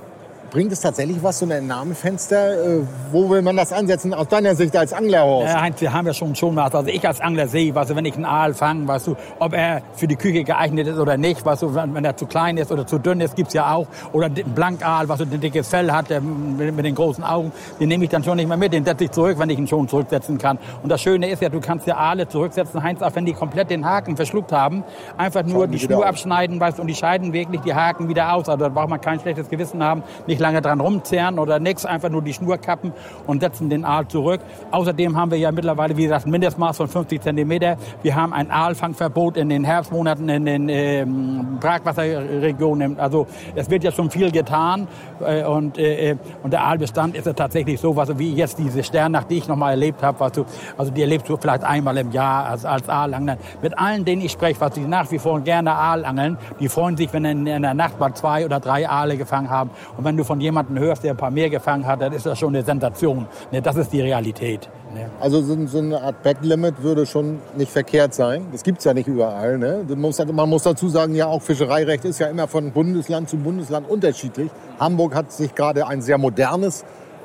Bringt 0.51 0.71
es 0.71 0.79
tatsächlich 0.79 1.21
was, 1.21 1.39
so 1.39 1.45
ein 1.45 1.51
Entnahmefenster? 1.51 2.79
Äh, 2.79 2.81
wo 3.12 3.29
will 3.29 3.41
man 3.41 3.58
das 3.58 3.73
ansetzen 3.73 4.13
aus 4.13 4.27
deiner 4.27 4.55
Sicht 4.55 4.75
als 4.75 4.93
Anglerhorst? 4.93 5.53
Ja, 5.53 5.62
Heinz, 5.62 5.81
wir 5.81 5.91
haben 5.91 6.08
ja 6.08 6.13
schon 6.13 6.36
schon 6.36 6.55
was. 6.55 6.73
Also 6.73 6.89
ich 6.89 7.05
als 7.08 7.21
Angler 7.21 7.47
sehe, 7.47 7.73
weißt 7.73 7.91
du, 7.91 7.95
wenn 7.95 8.05
ich 8.05 8.15
einen 8.15 8.25
Aal 8.25 8.53
fange, 8.53 8.88
weißt 8.88 9.08
du, 9.08 9.15
ob 9.39 9.53
er 9.53 9.81
für 9.93 10.08
die 10.08 10.15
Küche 10.15 10.43
geeignet 10.43 10.88
ist 10.88 10.97
oder 10.97 11.17
nicht, 11.17 11.45
weißt 11.45 11.63
du, 11.63 11.75
wenn, 11.75 12.05
er 12.05 12.15
zu 12.15 12.25
klein 12.25 12.58
ist 12.58 12.71
oder 12.71 12.86
zu 12.86 12.99
dünn 12.99 13.21
ist, 13.21 13.36
gibt's 13.36 13.53
ja 13.53 13.73
auch. 13.73 13.88
Oder 14.13 14.27
ein 14.27 14.34
Blankaal, 14.34 15.10
was 15.10 15.19
so 15.19 15.25
ein 15.25 15.39
dickes 15.39 15.67
Fell 15.67 15.91
hat, 15.91 16.10
der, 16.10 16.21
mit, 16.21 16.86
den 16.86 16.95
großen 16.95 17.23
Augen, 17.23 17.51
den 17.79 17.89
nehme 17.89 18.03
ich 18.03 18.10
dann 18.10 18.23
schon 18.23 18.38
nicht 18.38 18.47
mehr 18.47 18.58
mit. 18.58 18.73
Den 18.73 18.86
setze 18.86 19.05
ich 19.05 19.12
zurück, 19.12 19.39
wenn 19.39 19.49
ich 19.49 19.58
ihn 19.58 19.67
schon 19.67 19.88
zurücksetzen 19.88 20.38
kann. 20.38 20.58
Und 20.84 20.89
das 20.89 21.01
Schöne 21.01 21.29
ist 21.29 21.41
ja, 21.41 21.49
du 21.49 21.60
kannst 21.60 21.88
ja 21.88 21.97
Aale 21.97 22.27
zurücksetzen, 22.27 22.81
Heinz, 22.84 23.01
auch 23.01 23.15
wenn 23.15 23.25
die 23.25 23.34
komplett 23.34 23.69
den 23.69 23.86
Haken 23.86 24.15
verschluckt 24.15 24.51
haben, 24.51 24.84
einfach 25.17 25.43
nur 25.43 25.63
Schauen 25.63 25.71
die 25.71 25.79
Schnur 25.79 26.05
abschneiden, 26.05 26.60
weißt 26.60 26.77
du, 26.77 26.81
und 26.81 26.88
die 26.88 26.95
scheiden 26.95 27.34
wirklich 27.34 27.62
die 27.62 27.73
Haken 27.73 28.08
wieder 28.08 28.34
aus. 28.34 28.47
Also 28.49 28.65
da 28.65 28.69
braucht 28.69 28.89
man 28.89 29.01
kein 29.01 29.19
schlechtes 29.19 29.49
Gewissen 29.49 29.84
haben, 29.84 30.03
nicht 30.27 30.35
lange 30.39 30.62
dran 30.62 30.80
rumzerren 30.80 31.39
oder 31.39 31.60
nichts, 31.60 31.86
einfach 31.86 32.10
nur 32.10 32.21
die 32.21 32.34
Schnur 32.34 32.58
kappen 32.58 32.93
und 33.28 33.41
setzen 33.41 33.69
den 33.69 33.86
Aal 33.86 34.08
zurück. 34.08 34.41
Außerdem 34.71 35.15
haben 35.17 35.32
wir 35.32 35.38
ja 35.38 35.52
mittlerweile, 35.52 35.98
wie 35.98 36.04
gesagt, 36.04 36.26
ein 36.26 36.32
Mindestmaß 36.32 36.78
von 36.78 36.88
50 36.88 37.21
Zentimeter. 37.21 37.78
Wir 38.04 38.15
haben 38.15 38.34
ein 38.34 38.52
Aalfangverbot 38.52 39.38
in 39.38 39.50
den 39.50 39.63
Herbstmonaten 39.63 40.30
in 40.30 40.45
den 40.45 40.69
ähm, 40.69 41.58
Brackwasserregionen. 41.60 43.00
Also 43.00 43.28
es 43.56 43.69
wird 43.69 43.84
ja 43.84 43.91
schon 43.91 44.10
viel 44.10 44.32
getan 44.32 44.88
äh, 45.19 45.43
und, 45.43 45.78
äh, 45.78 46.15
und 46.43 46.52
der 46.52 46.63
Aalbestand 46.63 47.15
ist 47.15 47.26
ja 47.26 47.34
tatsächlich 47.34 47.80
so, 47.80 47.95
was 47.95 48.17
wie 48.17 48.34
jetzt 48.34 48.60
diese 48.60 48.84
Sternnacht, 48.84 49.30
die 49.30 49.38
ich 49.38 49.48
noch 49.48 49.56
mal 49.56 49.71
erlebt 49.71 50.04
habe, 50.04 50.19
was 50.19 50.32
du, 50.34 50.45
also 50.78 50.91
die 50.91 51.02
erlebst 51.02 51.30
du 51.30 51.38
vielleicht 51.38 51.63
einmal 51.63 51.98
im 51.98 52.12
Jahr 52.12 52.45
als, 52.45 52.65
als 52.65 52.88
Aalangler. 52.89 53.38
Mit 53.62 53.78
allen, 53.78 54.06
denen 54.06 54.21
ich 54.21 54.32
spreche, 54.32 54.60
was 54.62 54.74
die 54.74 54.82
nach 54.82 55.10
wie 55.12 55.19
vor 55.19 55.39
gerne 55.41 55.74
Aalangeln, 55.74 56.38
die 56.60 56.69
freuen 56.69 56.98
sich, 56.98 57.12
wenn 57.13 57.26
in, 57.26 57.48
in 57.48 57.62
der 57.62 57.74
Nacht 57.74 58.00
mal 58.00 58.13
zwei 58.13 58.45
oder 58.45 58.60
drei 58.60 58.88
Aale 58.88 59.17
gefangen 59.17 59.50
haben. 59.50 59.69
Und 59.98 60.04
wenn 60.04 60.17
du 60.17 60.24
von 60.26 60.42
jemandem 60.42 60.80
hörst, 60.80 61.04
der 61.04 61.12
ein 61.12 61.18
paar 61.18 61.32
mehr 61.32 61.50
gefangen 61.50 61.88
hat, 61.88 62.02
dann 62.02 62.14
ist 62.14 62.26
das 62.26 62.38
schon 62.38 62.56
eine 62.56 62.64
Sensation. 62.64 63.28
Ne, 63.52 63.62
das 63.62 63.76
ist 63.78 63.94
die 63.94 64.02
Realität. 64.02 64.70
Ne. 64.94 65.10
Also 65.20 65.42
so, 65.42 65.78
eine 65.78 66.02
Art 66.02 66.24
Backlimit 66.24 66.82
würde 66.82 67.06
schon 67.06 67.40
nicht 67.56 67.72
verkehrt 67.72 68.14
sein. 68.14 68.46
Das 68.52 68.64
gibt 68.64 68.80
es 68.80 68.86
ja 68.86 68.94
nicht 68.94 69.08
überall. 69.08 69.58
Ne? 69.58 69.86
Man 70.34 70.50
muss 70.50 70.64
dazu 70.64 70.90
sagen, 70.90 71.16
ja 71.16 71.28
auch 71.28 71.42
Fischereirecht 71.42 72.06
ist 72.06 72.20
ja 72.20 72.28
immer 72.28 72.48
von 72.48 72.72
Bundesland 72.72 73.30
zu 73.30 73.38
Bundesland 73.38 73.90
unterschiedlich. 73.90 74.50
Hamburg 74.80 75.16
hat 75.16 75.32
sich 75.32 75.54
gerade 75.56 75.88
ein 75.88 76.02
sehr 76.02 76.18
modernes 76.18 76.84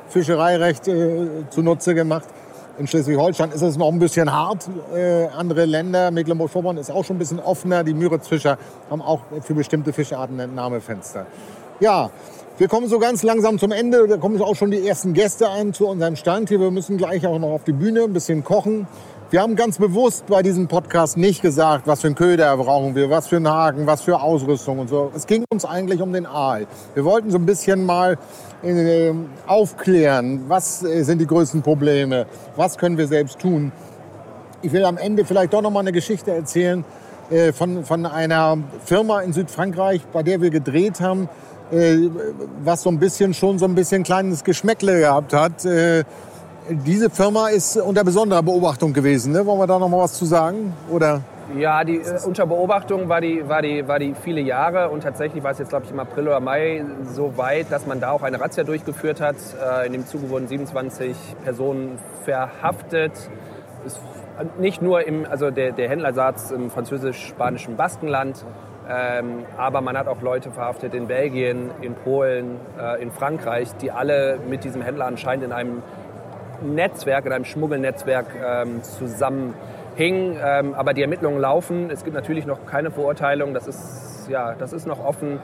Fischereirecht 0.09 0.89
äh, 0.89 1.29
zunutze 1.51 1.95
gemacht. 1.95 2.29
In 2.79 2.87
Schleswig-Holstein 2.87 3.51
ist 3.53 3.63
es 3.63 3.77
noch 3.77 3.89
ein 3.89 3.99
bisschen 3.99 4.33
hart. 4.33 4.69
Äh, 4.95 5.27
andere 5.37 5.67
Länder, 5.67 6.11
Mecklenburg-Vorpommern 6.11 6.79
ist 6.79 6.91
auch 6.91 7.05
schon 7.05 7.17
ein 7.17 7.19
bisschen 7.19 7.39
offener. 7.39 7.85
Die 7.85 7.93
Müritzfischer 7.93 8.57
haben 8.91 9.03
auch 9.03 9.21
für 9.43 9.55
bestimmte 9.55 9.93
Fischarten 9.93 10.39
Entnahmefenster. 10.41 11.27
Ja, 11.81 12.11
wir 12.61 12.69
kommen 12.69 12.89
so 12.89 12.99
ganz 12.99 13.23
langsam 13.23 13.59
zum 13.59 13.73
Ende. 13.73 14.07
Da 14.07 14.19
kommen 14.19 14.39
auch 14.43 14.55
schon 14.55 14.71
die 14.71 14.87
ersten 14.87 15.15
Gäste 15.15 15.49
an 15.49 15.73
zu 15.73 15.89
unserem 15.89 16.15
Stand 16.15 16.51
hier. 16.51 16.61
Wir 16.61 16.71
müssen 16.71 16.99
gleich 16.99 17.27
auch 17.27 17.39
noch 17.39 17.49
auf 17.49 17.65
die 17.65 17.73
Bühne 17.73 18.03
ein 18.03 18.13
bisschen 18.13 18.45
kochen. 18.45 18.87
Wir 19.31 19.41
haben 19.41 19.57
ganz 19.57 19.79
bewusst 19.79 20.27
bei 20.27 20.43
diesem 20.43 20.69
Podcast 20.69 21.17
nicht 21.17 21.41
gesagt, 21.41 21.87
was 21.87 22.03
für 22.03 22.09
einen 22.09 22.17
Köder 22.17 22.55
brauchen 22.59 22.95
wir, 22.95 23.09
was 23.09 23.29
für 23.29 23.37
einen 23.37 23.49
Haken, 23.49 23.87
was 23.87 24.03
für 24.03 24.21
Ausrüstung 24.21 24.79
und 24.79 24.89
so. 24.89 25.11
Es 25.17 25.27
ging 25.27 25.43
uns 25.51 25.65
eigentlich 25.65 26.03
um 26.03 26.13
den 26.13 26.27
Aal. 26.27 26.67
Wir 26.93 27.07
wollten 27.07 27.31
so 27.31 27.39
ein 27.39 27.47
bisschen 27.47 27.87
mal 27.87 28.19
äh, 28.63 29.13
aufklären, 29.47 30.43
was 30.49 30.83
äh, 30.83 31.03
sind 31.03 31.19
die 31.19 31.27
größten 31.27 31.63
Probleme, 31.63 32.27
was 32.57 32.77
können 32.77 32.99
wir 32.99 33.07
selbst 33.07 33.39
tun. 33.39 33.73
Ich 34.61 34.71
will 34.71 34.85
am 34.85 34.99
Ende 34.99 35.25
vielleicht 35.25 35.55
doch 35.55 35.63
noch 35.63 35.71
mal 35.71 35.81
eine 35.81 35.93
Geschichte 35.93 36.31
erzählen 36.31 36.85
äh, 37.31 37.55
von, 37.55 37.87
von 37.87 38.05
einer 38.05 38.59
Firma 38.85 39.21
in 39.21 39.33
Südfrankreich, 39.33 40.03
bei 40.13 40.23
der 40.23 40.43
wir 40.43 40.51
gedreht 40.51 41.01
haben. 41.01 41.31
Äh, 41.73 42.11
was 42.65 42.83
so 42.83 42.91
ein 42.91 42.99
bisschen 42.99 43.33
schon 43.33 43.59
so 43.59 43.65
ein 43.65 43.75
bisschen 43.75 44.03
kleines 44.03 44.43
Geschmäckle 44.43 45.01
gehabt 45.01 45.33
hat. 45.33 45.65
Äh, 45.65 46.05
diese 46.69 47.11
Firma 47.11 47.49
ist 47.49 47.77
unter 47.77 48.05
besonderer 48.05 48.43
Beobachtung 48.43 48.93
gewesen. 48.93 49.33
Ne? 49.33 49.45
Wollen 49.47 49.59
wir 49.59 49.67
da 49.67 49.79
noch 49.79 49.89
mal 49.89 49.99
was 49.99 50.15
zu 50.15 50.25
sagen? 50.25 50.73
Oder? 50.91 51.23
Ja, 51.57 51.83
die 51.85 51.97
äh, 51.97 52.19
unter 52.25 52.47
Beobachtung 52.47 53.09
war 53.09 53.21
die, 53.21 53.49
war, 53.49 53.63
die, 53.63 53.87
war 53.87 53.99
die 53.99 54.15
viele 54.15 54.41
Jahre 54.41 54.91
und 54.91 55.03
tatsächlich 55.03 55.43
war 55.43 55.53
es 55.53 55.59
jetzt, 55.59 55.71
glaube 55.71 55.85
ich, 55.85 55.91
im 55.91 56.01
April 56.01 56.29
oder 56.29 56.41
Mai 56.41 56.85
so 57.05 57.37
weit, 57.37 57.67
dass 57.71 57.87
man 57.87 58.01
da 58.01 58.11
auch 58.11 58.23
eine 58.23 58.41
Razzia 58.41 58.65
durchgeführt 58.65 59.21
hat. 59.21 59.37
Äh, 59.61 59.87
in 59.87 59.93
dem 59.93 60.07
Zuge 60.07 60.29
wurden 60.29 60.49
27 60.49 61.17
Personen 61.45 61.99
verhaftet. 62.25 63.13
Es, 63.87 63.99
nicht 64.59 64.81
nur 64.81 65.07
im, 65.07 65.27
also 65.29 65.51
der, 65.51 65.73
der 65.73 65.89
Händler 65.89 66.35
im 66.55 66.71
französisch-spanischen 66.71 67.77
Baskenland, 67.77 68.45
ähm, 68.91 69.45
aber 69.57 69.81
man 69.83 69.97
hat 69.97 70.09
auch 70.09 70.21
Leute 70.21 70.51
verhaftet 70.51 70.95
in 70.95 71.07
Belgien, 71.07 71.71
in 71.81 71.95
Polen, 71.95 72.57
äh, 72.79 73.01
in 73.01 73.13
Frankreich, 73.13 73.69
die 73.81 73.93
alle 73.93 74.41
mit 74.49 74.65
diesem 74.65 74.83
Händler 74.83 75.07
anscheinend 75.07 75.45
in 75.45 75.53
einem 75.53 75.83
Netzwerk, 76.63 77.25
in 77.25 77.33
einem 77.33 77.45
Schmuggelnetzwerk 77.45 78.27
ähm, 78.45 78.83
zusammenhingen. 78.83 80.37
Ähm, 80.43 80.75
aber 80.75 80.93
die 80.93 81.03
Ermittlungen 81.03 81.41
laufen. 81.41 81.89
Es 81.91 82.03
gibt 82.03 82.17
natürlich 82.17 82.47
noch 82.47 82.67
keine 82.67 82.91
Verurteilung. 82.91 83.55
Das 83.55 83.69
ist, 83.69 84.29
ja, 84.29 84.55
das 84.55 84.73
ist 84.73 84.89
noch 84.89 85.05
offen. 85.05 85.39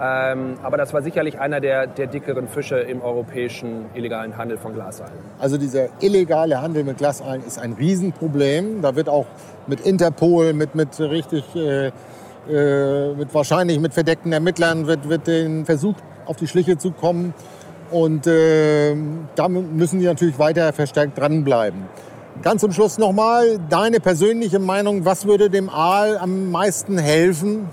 Ähm, 0.00 0.54
aber 0.62 0.76
das 0.76 0.92
war 0.92 1.02
sicherlich 1.02 1.38
einer 1.38 1.60
der, 1.60 1.86
der 1.86 2.06
dickeren 2.08 2.48
Fische 2.48 2.78
im 2.78 3.00
europäischen 3.00 3.86
illegalen 3.94 4.36
Handel 4.36 4.58
von 4.58 4.74
Glasaalen. 4.74 5.12
Also 5.38 5.56
dieser 5.56 5.88
illegale 6.00 6.60
Handel 6.60 6.84
mit 6.84 6.98
Glasaalen 6.98 7.44
ist 7.44 7.60
ein 7.60 7.74
Riesenproblem. 7.74 8.82
Da 8.82 8.96
wird 8.96 9.08
auch 9.08 9.26
mit 9.66 9.80
Interpol, 9.80 10.52
mit, 10.52 10.74
mit 10.74 10.98
richtig 11.00 11.54
äh, 11.56 11.90
äh, 12.48 13.14
mit 13.14 13.34
wahrscheinlich 13.34 13.80
mit 13.80 13.94
verdeckten 13.94 14.32
Ermittlern 14.32 14.86
wird, 14.86 15.08
wird 15.08 15.26
den 15.26 15.64
Versuch 15.64 15.94
auf 16.26 16.36
die 16.36 16.46
Schliche 16.46 16.78
zu 16.78 16.92
kommen. 16.92 17.34
Und 17.90 18.26
äh, 18.26 18.94
da 19.34 19.48
müssen 19.48 20.00
die 20.00 20.06
natürlich 20.06 20.38
weiter 20.38 20.72
verstärkt 20.72 21.18
dranbleiben. 21.18 21.84
Ganz 22.42 22.60
zum 22.60 22.72
Schluss 22.72 22.98
nochmal 22.98 23.58
deine 23.68 23.98
persönliche 23.98 24.58
Meinung. 24.58 25.04
Was 25.04 25.26
würde 25.26 25.50
dem 25.50 25.68
Aal 25.68 26.18
am 26.18 26.50
meisten 26.50 26.98
helfen? 26.98 27.68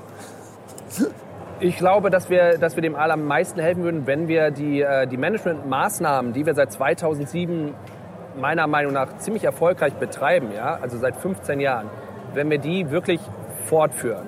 Ich 1.60 1.78
glaube, 1.78 2.10
dass 2.10 2.30
wir, 2.30 2.58
dass 2.58 2.76
wir 2.76 2.82
dem 2.82 2.96
Aal 2.96 3.12
am 3.12 3.26
meisten 3.26 3.60
helfen 3.60 3.84
würden, 3.84 4.08
wenn 4.08 4.28
wir 4.28 4.52
die, 4.52 4.82
äh, 4.82 5.08
die 5.08 5.18
Managementmaßnahmen, 5.18 6.34
die 6.34 6.46
wir 6.46 6.56
seit 6.56 6.72
2007 6.72 7.74
meiner 8.40 8.68
Meinung 8.68 8.94
nach 8.94 9.18
ziemlich 9.18 9.44
erfolgreich 9.44 9.94
betreiben, 9.94 10.50
ja, 10.56 10.78
also 10.82 10.98
seit 10.98 11.16
15 11.16 11.60
Jahren, 11.60 11.90
wenn 12.34 12.50
wir 12.50 12.58
die 12.58 12.92
wirklich 12.92 13.22
fortführen. 13.66 14.28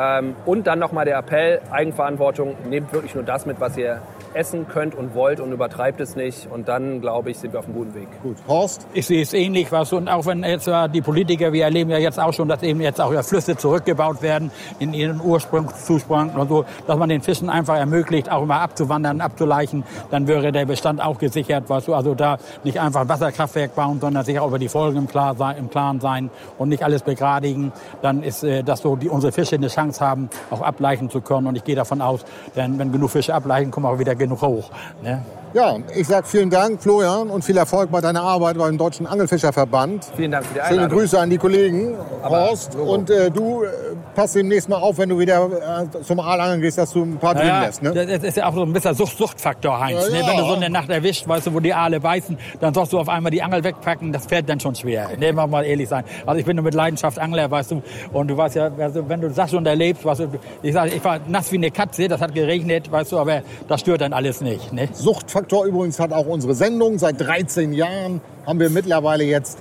Ähm, 0.00 0.34
und 0.46 0.66
dann 0.66 0.78
nochmal 0.78 1.04
der 1.04 1.18
Appell, 1.18 1.60
Eigenverantwortung, 1.70 2.56
nehmt 2.70 2.90
wirklich 2.94 3.14
nur 3.14 3.24
das 3.24 3.44
mit, 3.44 3.60
was 3.60 3.76
ihr 3.76 4.00
essen 4.34 4.68
könnt 4.68 4.94
und 4.94 5.14
wollt 5.14 5.40
und 5.40 5.52
übertreibt 5.52 6.00
es 6.00 6.16
nicht. 6.16 6.48
Und 6.50 6.68
dann, 6.68 7.00
glaube 7.00 7.30
ich, 7.30 7.38
sind 7.38 7.52
wir 7.52 7.60
auf 7.60 7.66
einem 7.66 7.74
guten 7.74 7.94
Weg. 7.94 8.08
Gut. 8.22 8.36
Horst? 8.46 8.86
Ich 8.92 9.06
sehe 9.06 9.22
es 9.22 9.32
ähnlich, 9.32 9.70
was 9.72 9.92
und 9.92 10.08
auch 10.08 10.26
wenn 10.26 10.44
jetzt 10.44 10.68
äh, 10.68 10.88
die 10.88 11.02
Politiker, 11.02 11.52
wir 11.52 11.64
erleben 11.64 11.90
ja 11.90 11.98
jetzt 11.98 12.18
auch 12.18 12.32
schon, 12.32 12.48
dass 12.48 12.62
eben 12.62 12.80
jetzt 12.80 13.00
auch 13.00 13.12
ja 13.12 13.22
Flüsse 13.22 13.56
zurückgebaut 13.56 14.22
werden 14.22 14.50
in 14.78 14.94
ihren 14.94 15.20
Ursprungszustand 15.20 16.36
und 16.36 16.48
so, 16.48 16.64
dass 16.86 16.98
man 16.98 17.08
den 17.08 17.22
Fischen 17.22 17.50
einfach 17.50 17.76
ermöglicht, 17.76 18.30
auch 18.30 18.44
mal 18.44 18.60
abzuwandern, 18.60 19.20
abzuleichen, 19.20 19.84
dann 20.10 20.26
wäre 20.26 20.52
der 20.52 20.66
Bestand 20.66 21.02
auch 21.02 21.18
gesichert, 21.18 21.64
was 21.68 21.86
du 21.86 21.94
also 21.94 22.14
da 22.14 22.38
nicht 22.64 22.78
einfach 22.78 23.02
ein 23.02 23.08
Wasserkraftwerk 23.08 23.74
bauen, 23.74 24.00
sondern 24.00 24.24
sich 24.24 24.38
auch 24.38 24.48
über 24.48 24.58
die 24.58 24.68
Folgen 24.68 24.98
im, 24.98 25.08
Klar 25.08 25.34
sein, 25.34 25.56
im 25.56 25.70
Klaren 25.70 26.00
sein 26.00 26.30
und 26.58 26.68
nicht 26.68 26.84
alles 26.84 27.02
begradigen, 27.02 27.72
dann 28.02 28.22
ist 28.22 28.44
äh, 28.44 28.62
das 28.62 28.80
so, 28.80 28.96
die 28.96 29.08
unsere 29.08 29.32
Fische 29.32 29.56
eine 29.56 29.68
Chance 29.68 30.04
haben, 30.04 30.30
auch 30.50 30.60
ableichen 30.60 31.10
zu 31.10 31.20
können 31.20 31.46
und 31.46 31.56
ich 31.56 31.64
gehe 31.64 31.76
davon 31.76 32.00
aus, 32.00 32.24
denn 32.56 32.78
wenn 32.78 32.92
genug 32.92 33.10
Fische 33.10 33.34
ableichen, 33.34 33.70
kommen 33.70 33.86
auch 33.86 33.98
wieder 33.98 34.14
genug 34.20 34.42
hoch. 34.42 34.70
Ne? 35.02 35.22
Ja, 35.52 35.76
ich 35.96 36.06
sage 36.06 36.26
vielen 36.28 36.48
Dank, 36.48 36.80
Florian, 36.80 37.28
und 37.28 37.44
viel 37.44 37.56
Erfolg 37.56 37.90
bei 37.90 38.00
deiner 38.00 38.22
Arbeit 38.22 38.56
beim 38.56 38.78
Deutschen 38.78 39.04
Angelfischerverband. 39.08 40.06
Vielen 40.16 40.30
Dank 40.30 40.46
für 40.46 40.54
die 40.54 40.60
Schöne 40.60 40.70
Einladung. 40.82 40.98
Grüße 40.98 41.18
an 41.18 41.28
die 41.28 41.38
Kollegen, 41.38 41.96
Aber 42.22 42.50
Horst. 42.50 42.74
Logo. 42.74 42.92
Und 42.94 43.10
äh, 43.10 43.32
du 43.32 43.64
äh, 43.64 43.66
passt 44.14 44.36
demnächst 44.36 44.68
mal 44.68 44.76
auf, 44.76 44.98
wenn 44.98 45.08
du 45.08 45.18
wieder 45.18 45.48
äh, 45.92 46.02
zum 46.02 46.20
Aalangeln 46.20 46.60
gehst, 46.60 46.78
dass 46.78 46.92
du 46.92 47.02
ein 47.02 47.16
paar 47.18 47.34
drin 47.34 47.48
Ja, 47.48 47.64
lässt. 47.64 47.82
Ne? 47.82 47.92
das 47.92 48.22
ist 48.22 48.36
ja 48.36 48.46
auch 48.48 48.54
so 48.54 48.62
ein 48.62 48.72
bisschen 48.72 48.94
Sucht, 48.94 49.18
Suchtfaktor, 49.18 49.80
Heinz. 49.80 50.08
Ja, 50.08 50.20
Ne? 50.20 50.24
Wenn 50.28 50.36
du 50.36 50.44
so 50.44 50.54
eine 50.54 50.70
Nacht 50.70 50.88
erwischt, 50.88 51.26
weißt 51.26 51.48
du, 51.48 51.54
wo 51.54 51.58
die 51.58 51.74
Aale 51.74 51.98
beißen, 51.98 52.38
dann 52.60 52.72
sollst 52.72 52.92
du 52.92 53.00
auf 53.00 53.08
einmal 53.08 53.32
die 53.32 53.42
Angel 53.42 53.64
wegpacken, 53.64 54.12
das 54.12 54.26
fällt 54.26 54.48
dann 54.48 54.60
schon 54.60 54.76
schwer. 54.76 55.08
Ne, 55.18 55.32
mal 55.32 55.48
mal 55.48 55.64
ehrlich 55.64 55.88
sein. 55.88 56.04
Also 56.26 56.38
ich 56.38 56.46
bin 56.46 56.54
nur 56.56 56.64
mit 56.64 56.74
Leidenschaft 56.74 57.18
Angler, 57.18 57.50
weißt 57.50 57.72
du, 57.72 57.82
und 58.12 58.28
du 58.28 58.36
weißt 58.36 58.54
ja, 58.54 58.70
also 58.78 59.08
wenn 59.08 59.20
du 59.20 59.28
das 59.30 59.50
schon 59.50 59.66
erlebst, 59.66 60.04
weißt 60.04 60.20
du, 60.20 60.28
ich 60.62 60.72
sag, 60.74 60.94
ich 60.94 61.02
war 61.02 61.18
nass 61.26 61.50
wie 61.50 61.56
eine 61.56 61.72
Katze, 61.72 62.06
das 62.06 62.20
hat 62.20 62.34
geregnet, 62.34 62.92
weißt 62.92 63.10
du, 63.10 63.18
aber 63.18 63.42
das 63.66 63.80
stört 63.80 64.00
dann 64.02 64.12
alles 64.12 64.40
nicht. 64.40 64.72
Ne? 64.72 64.88
Suchtfaktor 64.92 65.39
übrigens 65.66 65.98
hat 66.00 66.12
auch 66.12 66.26
unsere 66.26 66.54
Sendung. 66.54 66.98
Seit 66.98 67.20
13 67.20 67.72
Jahren 67.72 68.20
haben 68.46 68.60
wir 68.60 68.70
mittlerweile 68.70 69.24
jetzt 69.24 69.58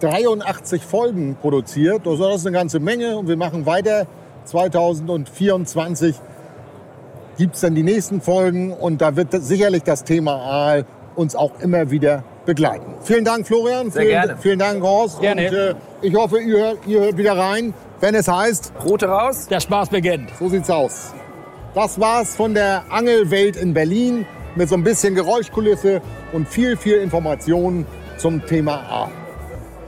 83 0.00 0.82
Folgen 0.82 1.36
produziert. 1.40 2.06
Also 2.06 2.24
das 2.28 2.36
ist 2.40 2.46
eine 2.46 2.56
ganze 2.56 2.80
Menge 2.80 3.16
und 3.16 3.28
wir 3.28 3.36
machen 3.36 3.66
weiter. 3.66 4.06
2024 4.44 6.14
gibt 7.38 7.54
es 7.54 7.60
dann 7.60 7.74
die 7.74 7.82
nächsten 7.82 8.20
Folgen 8.20 8.72
und 8.72 9.00
da 9.00 9.16
wird 9.16 9.28
sicherlich 9.32 9.82
das 9.82 10.04
Thema 10.04 10.36
Aal 10.36 10.84
uns 11.16 11.34
auch 11.34 11.52
immer 11.60 11.90
wieder 11.90 12.22
begleiten. 12.44 12.94
Vielen 13.02 13.24
Dank, 13.24 13.46
Florian. 13.46 13.90
Sehr 13.90 14.02
vielen, 14.02 14.12
gerne. 14.12 14.36
vielen 14.38 14.58
Dank, 14.58 14.82
Horst. 14.82 15.20
Gerne. 15.20 15.48
Und 15.48 15.54
äh, 15.54 15.74
ich 16.02 16.14
hoffe, 16.14 16.38
ihr, 16.40 16.58
hört- 16.58 16.78
ihr 16.86 17.00
hört 17.00 17.16
wieder 17.16 17.36
rein, 17.36 17.74
wenn 18.00 18.14
es 18.14 18.28
heißt, 18.28 18.72
Route 18.84 19.06
raus. 19.08 19.46
Der 19.48 19.60
Spaß 19.60 19.88
beginnt. 19.88 20.30
so 20.38 20.48
sieht's 20.48 20.70
aus. 20.70 21.12
Das 21.74 21.98
war's 22.00 22.36
von 22.36 22.54
der 22.54 22.84
Angelwelt 22.90 23.56
in 23.56 23.74
Berlin 23.74 24.24
mit 24.56 24.68
so 24.68 24.74
ein 24.74 24.82
bisschen 24.82 25.14
Geräuschkulisse 25.14 26.02
und 26.32 26.48
viel, 26.48 26.76
viel 26.76 26.96
Informationen 26.96 27.86
zum 28.18 28.44
Thema 28.44 28.80
Aal. 28.90 29.10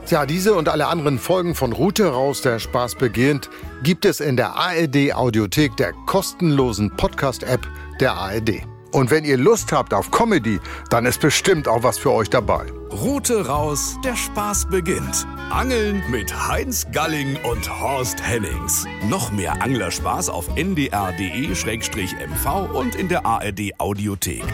Tja, 0.05 0.25
diese 0.25 0.55
und 0.55 0.69
alle 0.69 0.87
anderen 0.87 1.19
Folgen 1.19 1.53
von 1.53 1.71
Route 1.71 2.07
raus, 2.07 2.41
der 2.41 2.57
Spaß 2.57 2.95
beginnt, 2.95 3.49
gibt 3.83 4.05
es 4.05 4.19
in 4.19 4.37
der 4.37 4.55
ARD 4.55 5.13
Audiothek, 5.13 5.77
der 5.77 5.93
kostenlosen 6.07 6.95
Podcast-App 6.95 7.67
der 7.99 8.13
ARD. 8.13 8.78
Und 8.91 9.11
wenn 9.11 9.23
ihr 9.23 9.37
Lust 9.37 9.71
habt 9.71 9.93
auf 9.93 10.11
Comedy, 10.11 10.59
dann 10.89 11.05
ist 11.05 11.21
bestimmt 11.21 11.67
auch 11.67 11.83
was 11.83 11.97
für 11.97 12.11
euch 12.11 12.29
dabei. 12.29 12.65
Route 12.91 13.47
raus, 13.47 13.97
der 14.03 14.15
Spaß 14.15 14.69
beginnt. 14.69 15.27
Angeln 15.51 16.03
mit 16.09 16.33
Heinz 16.47 16.87
Galling 16.91 17.37
und 17.43 17.69
Horst 17.79 18.21
Hennings. 18.21 18.85
Noch 19.07 19.31
mehr 19.31 19.61
Anglerspaß 19.61 20.29
auf 20.29 20.47
ndr.de-mv 20.55 21.65
und 22.73 22.95
in 22.95 23.07
der 23.07 23.25
ARD 23.25 23.79
Audiothek. 23.79 24.45